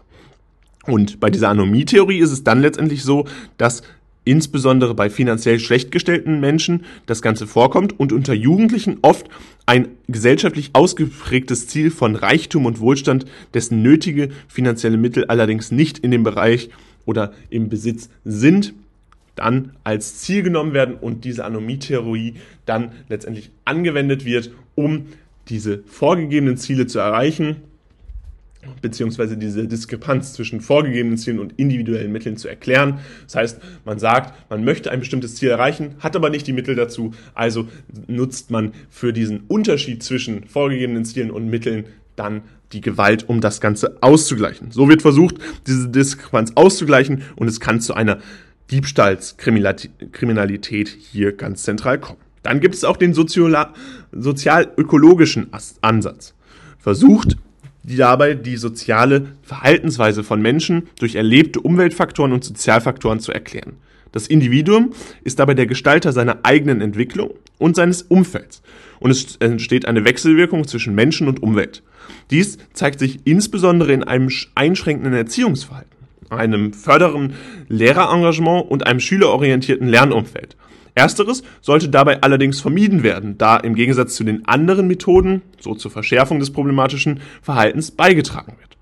Und 0.87 1.19
bei 1.19 1.29
dieser 1.29 1.49
Anomie-Theorie 1.49 2.19
ist 2.19 2.31
es 2.31 2.43
dann 2.45 2.61
letztendlich 2.61 3.03
so, 3.03 3.25
dass 3.57 3.83
insbesondere 4.27 4.93
bei 4.93 5.09
finanziell 5.09 5.59
schlecht 5.59 5.91
gestellten 5.91 6.39
Menschen 6.39 6.85
das 7.05 7.21
Ganze 7.21 7.47
vorkommt 7.47 7.99
und 7.99 8.11
unter 8.11 8.33
Jugendlichen 8.33 8.97
oft 9.01 9.27
ein 9.65 9.87
gesellschaftlich 10.07 10.71
ausgeprägtes 10.73 11.67
Ziel 11.67 11.91
von 11.91 12.15
Reichtum 12.15 12.65
und 12.65 12.79
Wohlstand, 12.79 13.25
dessen 13.53 13.81
nötige 13.81 14.29
finanzielle 14.47 14.97
Mittel 14.97 15.25
allerdings 15.25 15.71
nicht 15.71 15.99
in 15.99 16.11
dem 16.11 16.23
Bereich 16.23 16.69
oder 17.05 17.33
im 17.49 17.69
Besitz 17.69 18.09
sind, 18.25 18.73
dann 19.35 19.71
als 19.83 20.17
Ziel 20.17 20.43
genommen 20.43 20.73
werden 20.73 20.95
und 20.95 21.23
diese 21.23 21.45
Anomie-Theorie 21.45 22.35
dann 22.65 22.91
letztendlich 23.07 23.51
angewendet 23.65 24.25
wird, 24.25 24.51
um 24.75 25.05
diese 25.47 25.83
vorgegebenen 25.85 26.57
Ziele 26.57 26.87
zu 26.87 26.99
erreichen 26.99 27.57
beziehungsweise 28.81 29.37
diese 29.37 29.67
Diskrepanz 29.67 30.33
zwischen 30.33 30.61
vorgegebenen 30.61 31.17
Zielen 31.17 31.39
und 31.39 31.53
individuellen 31.57 32.11
Mitteln 32.11 32.37
zu 32.37 32.47
erklären. 32.47 32.99
Das 33.25 33.35
heißt, 33.35 33.59
man 33.85 33.97
sagt, 33.99 34.49
man 34.49 34.63
möchte 34.63 34.91
ein 34.91 34.99
bestimmtes 34.99 35.35
Ziel 35.35 35.49
erreichen, 35.49 35.95
hat 35.99 36.15
aber 36.15 36.29
nicht 36.29 36.45
die 36.47 36.53
Mittel 36.53 36.75
dazu, 36.75 37.13
also 37.33 37.67
nutzt 38.07 38.51
man 38.51 38.73
für 38.89 39.13
diesen 39.13 39.41
Unterschied 39.47 40.03
zwischen 40.03 40.43
vorgegebenen 40.45 41.05
Zielen 41.05 41.31
und 41.31 41.49
Mitteln 41.49 41.85
dann 42.15 42.41
die 42.73 42.81
Gewalt, 42.81 43.29
um 43.29 43.39
das 43.39 43.61
Ganze 43.61 43.97
auszugleichen. 44.01 44.71
So 44.71 44.89
wird 44.89 45.01
versucht, 45.01 45.37
diese 45.67 45.87
Diskrepanz 45.87 46.51
auszugleichen 46.55 47.21
und 47.35 47.47
es 47.47 47.61
kann 47.61 47.79
zu 47.79 47.93
einer 47.93 48.17
Diebstahlskriminalität 48.71 50.89
hier 50.89 51.31
ganz 51.31 51.63
zentral 51.63 51.99
kommen. 51.99 52.19
Dann 52.43 52.59
gibt 52.59 52.75
es 52.75 52.83
auch 52.83 52.97
den 52.97 53.13
sozial-ökologischen 53.13 55.47
Ansatz. 55.81 56.33
Versucht, 56.79 57.37
die 57.87 57.95
dabei 57.95 58.33
die 58.33 58.57
soziale 58.57 59.27
Verhaltensweise 59.43 60.23
von 60.23 60.41
Menschen 60.41 60.89
durch 60.99 61.15
erlebte 61.15 61.61
Umweltfaktoren 61.61 62.33
und 62.33 62.43
Sozialfaktoren 62.43 63.21
zu 63.21 63.31
erklären. 63.31 63.77
Das 64.11 64.27
Individuum 64.27 64.93
ist 65.23 65.39
dabei 65.39 65.53
der 65.53 65.67
Gestalter 65.67 66.11
seiner 66.11 66.39
eigenen 66.43 66.81
Entwicklung 66.81 67.31
und 67.57 67.75
seines 67.75 68.01
Umfelds. 68.03 68.61
Und 68.99 69.11
es 69.11 69.37
entsteht 69.37 69.87
eine 69.87 70.05
Wechselwirkung 70.05 70.67
zwischen 70.67 70.95
Menschen 70.95 71.27
und 71.27 71.41
Umwelt. 71.41 71.81
Dies 72.29 72.57
zeigt 72.73 72.99
sich 72.99 73.19
insbesondere 73.23 73.93
in 73.93 74.03
einem 74.03 74.29
einschränkenden 74.55 75.13
Erziehungsverhalten, 75.13 75.91
einem 76.29 76.73
fördernden 76.73 77.35
Lehrerengagement 77.69 78.69
und 78.69 78.85
einem 78.85 78.99
schülerorientierten 78.99 79.87
Lernumfeld. 79.87 80.57
Ersteres 80.97 81.43
sollte 81.61 81.89
dabei 81.89 82.21
allerdings 82.21 82.59
vermieden 82.59 83.03
werden, 83.03 83.37
da 83.37 83.57
im 83.57 83.75
Gegensatz 83.75 84.15
zu 84.15 84.23
den 84.23 84.47
anderen 84.47 84.87
Methoden 84.87 85.43
so 85.59 85.75
zur 85.75 85.91
Verschärfung 85.91 86.39
des 86.39 86.51
problematischen 86.51 87.19
Verhaltens 87.41 87.91
beigetragen 87.91 88.53
wird. 88.59 88.77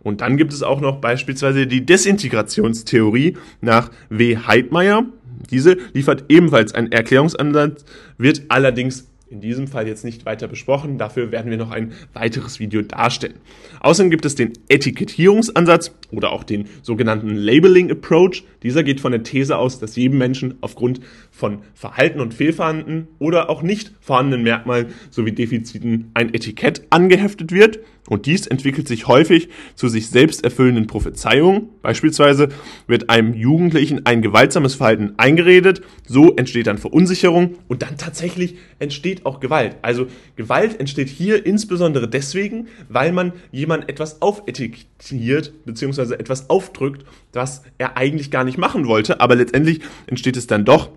Und 0.00 0.20
dann 0.20 0.36
gibt 0.36 0.52
es 0.52 0.62
auch 0.62 0.80
noch 0.80 1.00
beispielsweise 1.00 1.66
die 1.66 1.84
Desintegrationstheorie 1.84 3.36
nach 3.60 3.90
W. 4.08 4.36
Heidmeier. 4.36 5.06
Diese 5.50 5.76
liefert 5.92 6.26
ebenfalls 6.28 6.72
einen 6.72 6.92
Erklärungsansatz, 6.92 7.84
wird 8.16 8.42
allerdings 8.48 9.08
in 9.28 9.40
diesem 9.40 9.66
Fall 9.66 9.88
jetzt 9.88 10.04
nicht 10.04 10.24
weiter 10.24 10.46
besprochen. 10.46 10.98
Dafür 10.98 11.32
werden 11.32 11.50
wir 11.50 11.58
noch 11.58 11.72
ein 11.72 11.92
weiteres 12.12 12.60
Video 12.60 12.82
darstellen. 12.82 13.34
Außerdem 13.80 14.10
gibt 14.10 14.24
es 14.24 14.36
den 14.36 14.52
Etikettierungsansatz 14.68 15.92
oder 16.12 16.30
auch 16.30 16.44
den 16.44 16.68
sogenannten 16.82 17.34
Labeling 17.34 17.90
Approach. 17.90 18.44
Dieser 18.62 18.84
geht 18.84 19.00
von 19.00 19.12
der 19.12 19.24
These 19.24 19.58
aus, 19.58 19.80
dass 19.80 19.96
jedem 19.96 20.18
Menschen 20.18 20.58
aufgrund 20.60 21.00
von 21.36 21.58
Verhalten 21.74 22.20
und 22.20 22.32
Fehlverhalten 22.32 23.08
oder 23.18 23.50
auch 23.50 23.62
nicht 23.62 23.92
vorhandenen 24.00 24.42
Merkmalen 24.42 24.86
sowie 25.10 25.32
Defiziten 25.32 26.10
ein 26.14 26.32
Etikett 26.32 26.82
angeheftet 26.88 27.52
wird. 27.52 27.80
Und 28.08 28.26
dies 28.26 28.46
entwickelt 28.46 28.88
sich 28.88 29.08
häufig 29.08 29.48
zu 29.74 29.88
sich 29.88 30.08
selbst 30.08 30.44
erfüllenden 30.44 30.86
Prophezeiungen. 30.86 31.68
Beispielsweise 31.82 32.48
wird 32.86 33.10
einem 33.10 33.34
Jugendlichen 33.34 34.06
ein 34.06 34.22
gewaltsames 34.22 34.76
Verhalten 34.76 35.14
eingeredet, 35.16 35.82
so 36.06 36.34
entsteht 36.36 36.68
dann 36.68 36.78
Verunsicherung 36.78 37.56
und 37.68 37.82
dann 37.82 37.98
tatsächlich 37.98 38.56
entsteht 38.78 39.26
auch 39.26 39.40
Gewalt. 39.40 39.76
Also 39.82 40.06
Gewalt 40.36 40.78
entsteht 40.78 41.08
hier 41.08 41.44
insbesondere 41.44 42.08
deswegen, 42.08 42.68
weil 42.88 43.12
man 43.12 43.32
jemand 43.50 43.88
etwas 43.88 44.22
aufetikettiert 44.22 45.52
bzw. 45.66 46.14
etwas 46.14 46.48
aufdrückt, 46.48 47.04
was 47.32 47.64
er 47.76 47.96
eigentlich 47.96 48.30
gar 48.30 48.44
nicht 48.44 48.56
machen 48.56 48.86
wollte, 48.86 49.20
aber 49.20 49.34
letztendlich 49.34 49.80
entsteht 50.06 50.36
es 50.36 50.46
dann 50.46 50.64
doch 50.64 50.90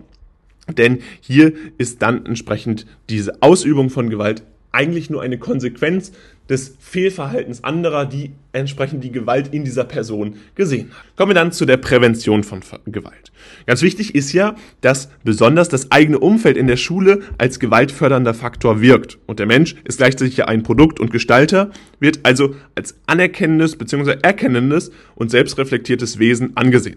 denn 0.78 0.98
hier 1.20 1.52
ist 1.78 2.02
dann 2.02 2.26
entsprechend 2.26 2.86
diese 3.08 3.42
Ausübung 3.42 3.90
von 3.90 4.10
Gewalt 4.10 4.42
eigentlich 4.72 5.10
nur 5.10 5.22
eine 5.22 5.38
Konsequenz 5.38 6.12
des 6.48 6.76
Fehlverhaltens 6.80 7.62
anderer, 7.62 8.06
die 8.06 8.32
entsprechend 8.52 9.04
die 9.04 9.12
Gewalt 9.12 9.54
in 9.54 9.64
dieser 9.64 9.84
Person 9.84 10.34
gesehen 10.56 10.90
haben. 10.92 11.08
Kommen 11.16 11.30
wir 11.30 11.34
dann 11.34 11.52
zu 11.52 11.64
der 11.64 11.76
Prävention 11.76 12.42
von 12.42 12.60
Gewalt. 12.86 13.30
Ganz 13.66 13.82
wichtig 13.82 14.14
ist 14.14 14.32
ja, 14.32 14.56
dass 14.80 15.10
besonders 15.22 15.68
das 15.68 15.92
eigene 15.92 16.18
Umfeld 16.18 16.56
in 16.56 16.66
der 16.66 16.76
Schule 16.76 17.20
als 17.38 17.60
gewaltfördernder 17.60 18.34
Faktor 18.34 18.80
wirkt. 18.80 19.18
Und 19.26 19.38
der 19.38 19.46
Mensch 19.46 19.76
ist 19.84 19.98
gleichzeitig 19.98 20.36
ja 20.36 20.46
ein 20.46 20.64
Produkt 20.64 20.98
und 20.98 21.12
Gestalter, 21.12 21.70
wird 22.00 22.20
also 22.24 22.56
als 22.74 22.96
anerkennendes 23.06 23.76
bzw. 23.76 24.16
erkennendes 24.22 24.90
und 25.14 25.30
selbstreflektiertes 25.30 26.18
Wesen 26.18 26.56
angesehen. 26.56 26.96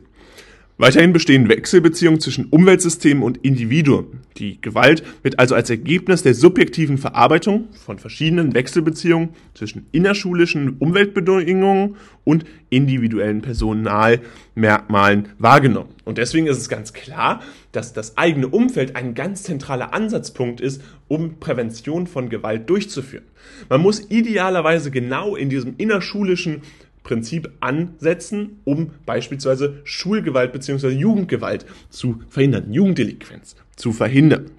Weiterhin 0.77 1.13
bestehen 1.13 1.49
Wechselbeziehungen 1.49 2.19
zwischen 2.19 2.45
Umweltsystemen 2.45 3.21
und 3.21 3.37
Individuen. 3.37 4.21
Die 4.37 4.59
Gewalt 4.59 5.03
wird 5.21 5.37
also 5.37 5.53
als 5.53 5.69
Ergebnis 5.69 6.23
der 6.23 6.33
subjektiven 6.33 6.97
Verarbeitung 6.97 7.67
von 7.85 7.99
verschiedenen 7.99 8.55
Wechselbeziehungen 8.55 9.29
zwischen 9.53 9.85
innerschulischen 9.91 10.77
Umweltbedingungen 10.79 11.95
und 12.23 12.45
individuellen 12.71 13.43
Personalmerkmalen 13.43 15.29
wahrgenommen. 15.37 15.89
Und 16.05 16.17
deswegen 16.17 16.47
ist 16.47 16.57
es 16.57 16.69
ganz 16.69 16.91
klar, 16.93 17.41
dass 17.71 17.93
das 17.93 18.17
eigene 18.17 18.47
Umfeld 18.47 18.95
ein 18.95 19.13
ganz 19.13 19.43
zentraler 19.43 19.93
Ansatzpunkt 19.93 20.59
ist, 20.59 20.81
um 21.07 21.39
Prävention 21.39 22.07
von 22.07 22.29
Gewalt 22.29 22.67
durchzuführen. 22.67 23.25
Man 23.69 23.81
muss 23.81 24.09
idealerweise 24.09 24.89
genau 24.89 25.35
in 25.35 25.49
diesem 25.49 25.75
innerschulischen 25.77 26.63
Prinzip 27.03 27.51
ansetzen, 27.59 28.61
um 28.63 28.91
beispielsweise 29.05 29.81
Schulgewalt 29.83 30.53
bzw. 30.53 30.89
Jugendgewalt 30.89 31.65
zu 31.89 32.21
verhindern, 32.29 32.71
Jugenddelinquenz 32.71 33.55
zu 33.75 33.91
verhindern. 33.91 34.51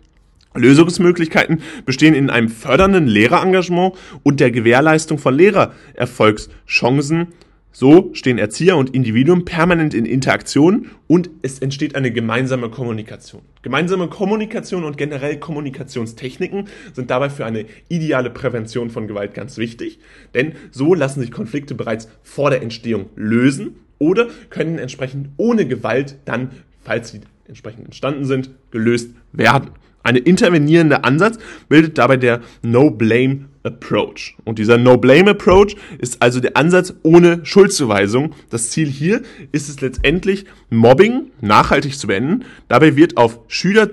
Lösungsmöglichkeiten 0.54 1.62
bestehen 1.84 2.14
in 2.14 2.30
einem 2.30 2.48
fördernden 2.48 3.06
Lehrerengagement 3.08 3.94
und 4.22 4.40
der 4.40 4.50
Gewährleistung 4.52 5.18
von 5.18 5.34
Lehrererfolgschancen 5.34 7.28
so 7.74 8.10
stehen 8.14 8.38
Erzieher 8.38 8.76
und 8.76 8.94
Individuum 8.94 9.44
permanent 9.44 9.94
in 9.94 10.06
Interaktion 10.06 10.90
und 11.08 11.28
es 11.42 11.58
entsteht 11.58 11.96
eine 11.96 12.12
gemeinsame 12.12 12.70
Kommunikation. 12.70 13.42
Gemeinsame 13.62 14.06
Kommunikation 14.06 14.84
und 14.84 14.96
generell 14.96 15.38
Kommunikationstechniken 15.38 16.68
sind 16.92 17.10
dabei 17.10 17.30
für 17.30 17.44
eine 17.44 17.66
ideale 17.88 18.30
Prävention 18.30 18.90
von 18.90 19.08
Gewalt 19.08 19.34
ganz 19.34 19.58
wichtig, 19.58 19.98
denn 20.34 20.52
so 20.70 20.94
lassen 20.94 21.20
sich 21.20 21.32
Konflikte 21.32 21.74
bereits 21.74 22.08
vor 22.22 22.50
der 22.50 22.62
Entstehung 22.62 23.06
lösen 23.16 23.74
oder 23.98 24.28
können 24.50 24.78
entsprechend 24.78 25.30
ohne 25.36 25.66
Gewalt 25.66 26.16
dann, 26.26 26.52
falls 26.84 27.10
sie 27.10 27.22
entsprechend 27.48 27.86
entstanden 27.86 28.24
sind, 28.24 28.50
gelöst 28.70 29.10
werden. 29.32 29.70
Eine 30.04 30.20
intervenierende 30.20 31.02
Ansatz 31.02 31.38
bildet 31.68 31.98
dabei 31.98 32.18
der 32.18 32.40
No-Blame 32.62 33.46
Approach. 33.64 34.36
Und 34.44 34.58
dieser 34.58 34.78
No-Blame 34.78 35.30
Approach 35.30 35.76
ist 35.98 36.22
also 36.22 36.38
der 36.38 36.56
Ansatz 36.56 36.94
ohne 37.02 37.44
Schuldzuweisung. 37.44 38.34
Das 38.50 38.70
Ziel 38.70 38.86
hier 38.88 39.22
ist 39.52 39.68
es 39.68 39.80
letztendlich, 39.80 40.44
Mobbing 40.70 41.30
nachhaltig 41.40 41.98
zu 41.98 42.06
beenden. 42.06 42.44
Dabei 42.68 42.94
wird 42.94 43.16
auf 43.16 43.40
Schüler 43.48 43.90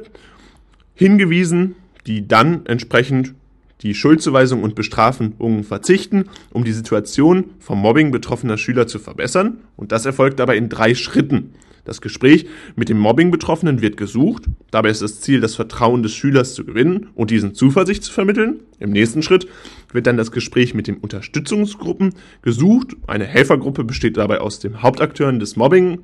hingewiesen, 0.93 1.75
die 2.05 2.27
dann 2.27 2.65
entsprechend 2.65 3.33
die 3.81 3.95
Schuldzuweisung 3.95 4.61
und 4.61 4.75
Bestrafungen 4.75 5.63
verzichten, 5.63 6.25
um 6.51 6.63
die 6.63 6.73
Situation 6.73 7.45
vom 7.59 7.79
Mobbing 7.79 8.11
betroffener 8.11 8.57
Schüler 8.57 8.87
zu 8.87 8.99
verbessern. 8.99 9.59
Und 9.77 9.91
das 9.91 10.05
erfolgt 10.05 10.39
dabei 10.39 10.57
in 10.57 10.69
drei 10.69 10.93
Schritten. 10.93 11.53
Das 11.83 12.01
Gespräch 12.01 12.45
mit 12.75 12.89
dem 12.89 12.99
Mobbing-Betroffenen 12.99 13.81
wird 13.81 13.97
gesucht. 13.97 14.43
Dabei 14.69 14.89
ist 14.89 15.01
das 15.01 15.21
Ziel, 15.21 15.41
das 15.41 15.55
Vertrauen 15.55 16.03
des 16.03 16.13
Schülers 16.13 16.53
zu 16.53 16.63
gewinnen 16.63 17.07
und 17.15 17.31
diesen 17.31 17.55
Zuversicht 17.55 18.03
zu 18.03 18.13
vermitteln. 18.13 18.59
Im 18.79 18.91
nächsten 18.91 19.23
Schritt 19.23 19.47
wird 19.91 20.07
dann 20.07 20.17
das 20.17 20.31
Gespräch 20.31 20.73
mit 20.73 20.87
den 20.87 20.97
Unterstützungsgruppen 20.97 22.13
gesucht. 22.41 22.95
Eine 23.07 23.25
Helfergruppe 23.25 23.83
besteht 23.83 24.17
dabei 24.17 24.39
aus 24.39 24.59
den 24.59 24.81
Hauptakteuren 24.81 25.39
des 25.39 25.55
Mobbings, 25.55 26.01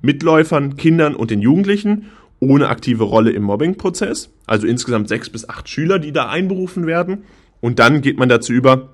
Mitläufern, 0.00 0.76
Kindern 0.76 1.14
und 1.14 1.30
den 1.30 1.40
Jugendlichen 1.40 2.06
ohne 2.40 2.68
aktive 2.68 3.04
Rolle 3.04 3.30
im 3.30 3.42
Mobbing-Prozess. 3.42 4.30
Also 4.46 4.66
insgesamt 4.66 5.08
sechs 5.08 5.28
bis 5.30 5.48
acht 5.48 5.68
Schüler, 5.68 5.98
die 5.98 6.12
da 6.12 6.28
einberufen 6.28 6.86
werden. 6.86 7.24
Und 7.60 7.78
dann 7.78 8.00
geht 8.00 8.18
man 8.18 8.28
dazu 8.28 8.52
über, 8.52 8.90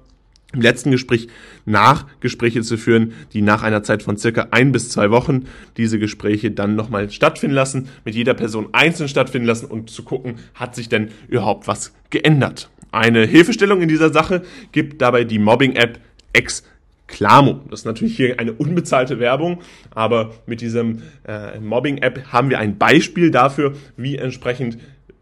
im 0.55 0.61
letzten 0.61 0.91
Gespräch 0.91 1.29
Nachgespräche 1.67 2.63
zu 2.63 2.77
führen, 2.77 3.13
die 3.33 3.43
nach 3.43 3.63
einer 3.63 3.83
Zeit 3.83 4.03
von 4.03 4.17
circa 4.17 4.49
ein 4.51 4.73
bis 4.73 4.89
zwei 4.89 5.11
Wochen 5.11 5.45
diese 5.77 5.99
Gespräche 5.99 6.51
dann 6.51 6.77
nochmal 6.77 7.11
stattfinden 7.11 7.55
lassen, 7.55 7.89
mit 8.05 8.15
jeder 8.15 8.35
Person 8.35 8.69
einzeln 8.73 9.09
stattfinden 9.09 9.47
lassen 9.47 9.67
und 9.67 9.91
zu 9.91 10.05
gucken, 10.05 10.37
hat 10.55 10.75
sich 10.75 10.89
denn 10.89 11.09
überhaupt 11.29 11.67
was 11.69 11.93
geändert. 12.11 12.71
Eine 12.93 13.27
Hilfestellung 13.27 13.83
in 13.83 13.89
dieser 13.89 14.13
Sache 14.13 14.43
gibt 14.71 15.03
dabei 15.03 15.25
die 15.25 15.41
Mobbing-App 15.41 15.99
Exclamo. 16.33 17.61
Das 17.69 17.81
ist 17.81 17.87
natürlich 17.87 18.17
hier 18.17 18.39
eine 18.39 18.53
unbezahlte 18.53 19.19
Werbung, 19.19 19.61
aber 19.91 20.33
mit 20.47 20.61
diesem 20.61 21.03
äh, 21.27 21.59
Mobbing-App 21.59 22.33
haben 22.33 22.51
wir 22.51 22.61
ein 22.61 22.79
Beispiel 22.79 23.33
dafür, 23.33 23.75
wie 23.97 24.17
entsprechend 24.17 24.79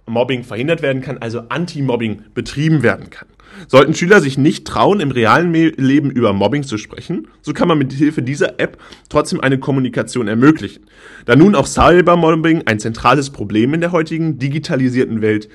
Mobbing 0.07 0.45
verhindert 0.45 0.83
werden 0.83 1.01
kann, 1.01 1.19
also 1.19 1.45
Anti-Mobbing 1.49 2.25
betrieben 2.35 2.83
werden 2.83 3.09
kann. 3.09 3.29
Sollten 3.69 3.95
Schüler 3.95 4.21
sich 4.21 4.39
nicht 4.39 4.67
trauen, 4.67 5.01
im 5.01 5.11
realen 5.11 5.53
Leben 5.53 6.11
über 6.11 6.33
Mobbing 6.33 6.63
zu 6.63 6.79
sprechen, 6.79 7.29
so 7.41 7.53
kann 7.53 7.69
man 7.69 7.79
mit 7.79 7.93
Hilfe 7.93 8.23
dieser 8.23 8.61
App 8.61 8.79
trotzdem 9.09 9.41
eine 9.41 9.59
Kommunikation 9.59 10.29
ermöglichen. 10.29 10.87
Da 11.25 11.37
nun 11.37 11.55
auch 11.55 11.67
Cybermobbing 11.67 12.63
ein 12.67 12.79
zentrales 12.79 13.31
Problem 13.31 13.75
in 13.75 13.81
der 13.81 13.93
heutigen 13.93 14.39
digitalisierten 14.39 15.23
Welt 15.23 15.49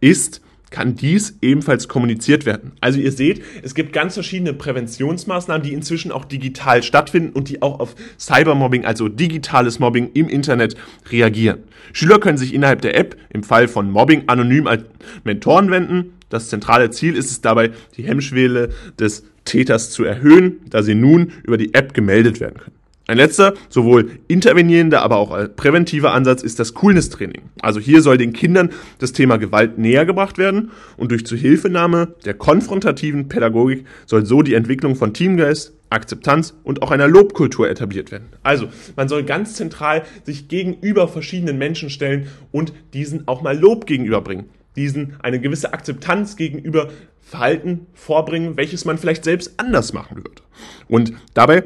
ist, 0.00 0.40
kann 0.70 0.94
dies 0.94 1.36
ebenfalls 1.42 1.88
kommuniziert 1.88 2.46
werden. 2.46 2.72
Also 2.80 3.00
ihr 3.00 3.12
seht, 3.12 3.42
es 3.62 3.74
gibt 3.74 3.92
ganz 3.92 4.14
verschiedene 4.14 4.54
Präventionsmaßnahmen, 4.54 5.62
die 5.62 5.74
inzwischen 5.74 6.12
auch 6.12 6.24
digital 6.24 6.82
stattfinden 6.82 7.32
und 7.32 7.48
die 7.48 7.60
auch 7.60 7.80
auf 7.80 7.96
Cybermobbing, 8.18 8.84
also 8.84 9.08
digitales 9.08 9.80
Mobbing 9.80 10.10
im 10.14 10.28
Internet 10.28 10.76
reagieren. 11.10 11.64
Schüler 11.92 12.20
können 12.20 12.38
sich 12.38 12.54
innerhalb 12.54 12.82
der 12.82 12.96
App 12.96 13.16
im 13.30 13.42
Fall 13.42 13.68
von 13.68 13.90
Mobbing 13.90 14.24
anonym 14.28 14.66
als 14.66 14.84
Mentoren 15.24 15.70
wenden. 15.70 16.14
Das 16.30 16.48
zentrale 16.48 16.90
Ziel 16.90 17.16
ist 17.16 17.30
es 17.30 17.42
dabei, 17.42 17.72
die 17.96 18.04
Hemmschwelle 18.04 18.70
des 18.98 19.24
Täters 19.44 19.90
zu 19.90 20.04
erhöhen, 20.04 20.60
da 20.70 20.82
sie 20.82 20.94
nun 20.94 21.32
über 21.42 21.58
die 21.58 21.74
App 21.74 21.92
gemeldet 21.92 22.40
werden 22.40 22.58
können. 22.58 22.76
Ein 23.10 23.16
letzter, 23.16 23.54
sowohl 23.68 24.20
intervenierender, 24.28 25.02
aber 25.02 25.16
auch 25.16 25.36
präventiver 25.56 26.12
Ansatz 26.12 26.44
ist 26.44 26.60
das 26.60 26.74
Coolness-Training. 26.74 27.42
Also 27.60 27.80
hier 27.80 28.02
soll 28.02 28.18
den 28.18 28.32
Kindern 28.32 28.70
das 29.00 29.12
Thema 29.12 29.36
Gewalt 29.36 29.78
näher 29.78 30.06
gebracht 30.06 30.38
werden 30.38 30.70
und 30.96 31.10
durch 31.10 31.26
Zuhilfenahme 31.26 32.14
der 32.24 32.34
konfrontativen 32.34 33.28
Pädagogik 33.28 33.84
soll 34.06 34.24
so 34.26 34.42
die 34.42 34.54
Entwicklung 34.54 34.94
von 34.94 35.12
Teamgeist, 35.12 35.72
Akzeptanz 35.90 36.54
und 36.62 36.82
auch 36.82 36.92
einer 36.92 37.08
Lobkultur 37.08 37.68
etabliert 37.68 38.12
werden. 38.12 38.28
Also, 38.44 38.68
man 38.94 39.08
soll 39.08 39.24
ganz 39.24 39.54
zentral 39.54 40.04
sich 40.22 40.46
gegenüber 40.46 41.08
verschiedenen 41.08 41.58
Menschen 41.58 41.90
stellen 41.90 42.28
und 42.52 42.72
diesen 42.94 43.26
auch 43.26 43.42
mal 43.42 43.58
Lob 43.58 43.86
gegenüberbringen. 43.86 44.44
Diesen 44.76 45.16
eine 45.20 45.40
gewisse 45.40 45.72
Akzeptanz 45.72 46.36
gegenüber 46.36 46.90
Verhalten 47.20 47.86
vorbringen, 47.94 48.56
welches 48.56 48.84
man 48.84 48.98
vielleicht 48.98 49.24
selbst 49.24 49.54
anders 49.56 49.92
machen 49.92 50.16
würde. 50.18 50.42
Und 50.88 51.12
dabei 51.34 51.64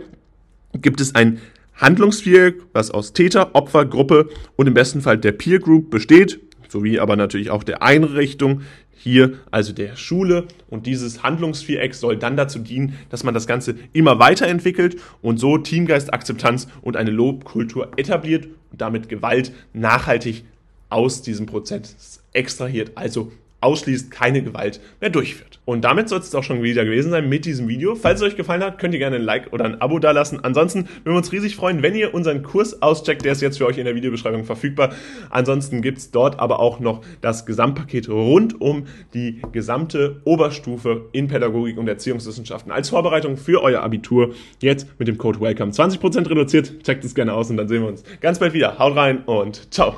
gibt 0.74 1.00
es 1.00 1.14
ein 1.14 1.40
Handlungsviereck, 1.76 2.62
was 2.72 2.90
aus 2.90 3.12
Täter, 3.12 3.54
Opfer, 3.54 3.84
Gruppe 3.84 4.28
und 4.56 4.66
im 4.66 4.74
besten 4.74 5.00
Fall 5.00 5.18
der 5.18 5.32
Peer 5.32 5.58
Group 5.58 5.90
besteht, 5.90 6.40
sowie 6.68 6.98
aber 6.98 7.16
natürlich 7.16 7.50
auch 7.50 7.64
der 7.64 7.82
Einrichtung, 7.82 8.62
hier 8.96 9.34
also 9.50 9.72
der 9.72 9.96
Schule. 9.96 10.46
Und 10.70 10.86
dieses 10.86 11.22
Handlungsviereck 11.22 11.94
soll 11.94 12.16
dann 12.16 12.36
dazu 12.36 12.58
dienen, 12.58 12.96
dass 13.10 13.24
man 13.24 13.34
das 13.34 13.46
Ganze 13.46 13.74
immer 13.92 14.18
weiterentwickelt 14.18 14.96
und 15.20 15.38
so 15.38 15.58
Teamgeist, 15.58 16.12
Akzeptanz 16.14 16.68
und 16.80 16.96
eine 16.96 17.10
Lobkultur 17.10 17.92
etabliert 17.96 18.48
und 18.70 18.80
damit 18.80 19.08
Gewalt 19.08 19.52
nachhaltig 19.72 20.44
aus 20.88 21.22
diesem 21.22 21.46
Prozess 21.46 22.23
extrahiert, 22.34 22.92
also 22.96 23.32
ausschließt, 23.64 24.10
keine 24.10 24.42
Gewalt 24.42 24.80
mehr 25.00 25.10
durchführt. 25.10 25.60
Und 25.64 25.82
damit 25.82 26.10
soll 26.10 26.18
es 26.18 26.34
auch 26.34 26.42
schon 26.42 26.62
wieder 26.62 26.84
gewesen 26.84 27.10
sein 27.10 27.28
mit 27.28 27.46
diesem 27.46 27.68
Video. 27.68 27.94
Falls 27.94 28.20
es 28.20 28.26
euch 28.26 28.36
gefallen 28.36 28.62
hat, 28.62 28.78
könnt 28.78 28.92
ihr 28.92 29.00
gerne 29.00 29.16
ein 29.16 29.22
Like 29.22 29.52
oder 29.52 29.64
ein 29.64 29.80
Abo 29.80 29.98
dalassen. 29.98 30.44
Ansonsten 30.44 30.80
würden 30.80 31.14
wir 31.14 31.16
uns 31.16 31.32
riesig 31.32 31.56
freuen, 31.56 31.82
wenn 31.82 31.94
ihr 31.94 32.12
unseren 32.12 32.42
Kurs 32.42 32.82
auscheckt. 32.82 33.24
Der 33.24 33.32
ist 33.32 33.40
jetzt 33.40 33.56
für 33.56 33.66
euch 33.66 33.78
in 33.78 33.86
der 33.86 33.94
Videobeschreibung 33.94 34.44
verfügbar. 34.44 34.92
Ansonsten 35.30 35.80
gibt 35.80 35.98
es 35.98 36.10
dort 36.10 36.38
aber 36.38 36.60
auch 36.60 36.80
noch 36.80 37.02
das 37.22 37.46
Gesamtpaket 37.46 38.10
rund 38.10 38.60
um 38.60 38.84
die 39.14 39.40
gesamte 39.52 40.20
Oberstufe 40.24 41.08
in 41.12 41.28
Pädagogik 41.28 41.78
und 41.78 41.88
Erziehungswissenschaften 41.88 42.70
als 42.70 42.90
Vorbereitung 42.90 43.38
für 43.38 43.62
euer 43.62 43.82
Abitur. 43.82 44.34
Jetzt 44.60 44.86
mit 44.98 45.08
dem 45.08 45.16
Code 45.16 45.40
WELCOME 45.40 45.72
20% 45.72 46.28
reduziert. 46.28 46.84
Checkt 46.84 47.04
es 47.04 47.14
gerne 47.14 47.32
aus 47.32 47.48
und 47.48 47.56
dann 47.56 47.68
sehen 47.68 47.80
wir 47.80 47.88
uns 47.88 48.04
ganz 48.20 48.38
bald 48.38 48.52
wieder. 48.52 48.78
Haut 48.78 48.96
rein 48.96 49.24
und 49.24 49.72
ciao. 49.72 49.94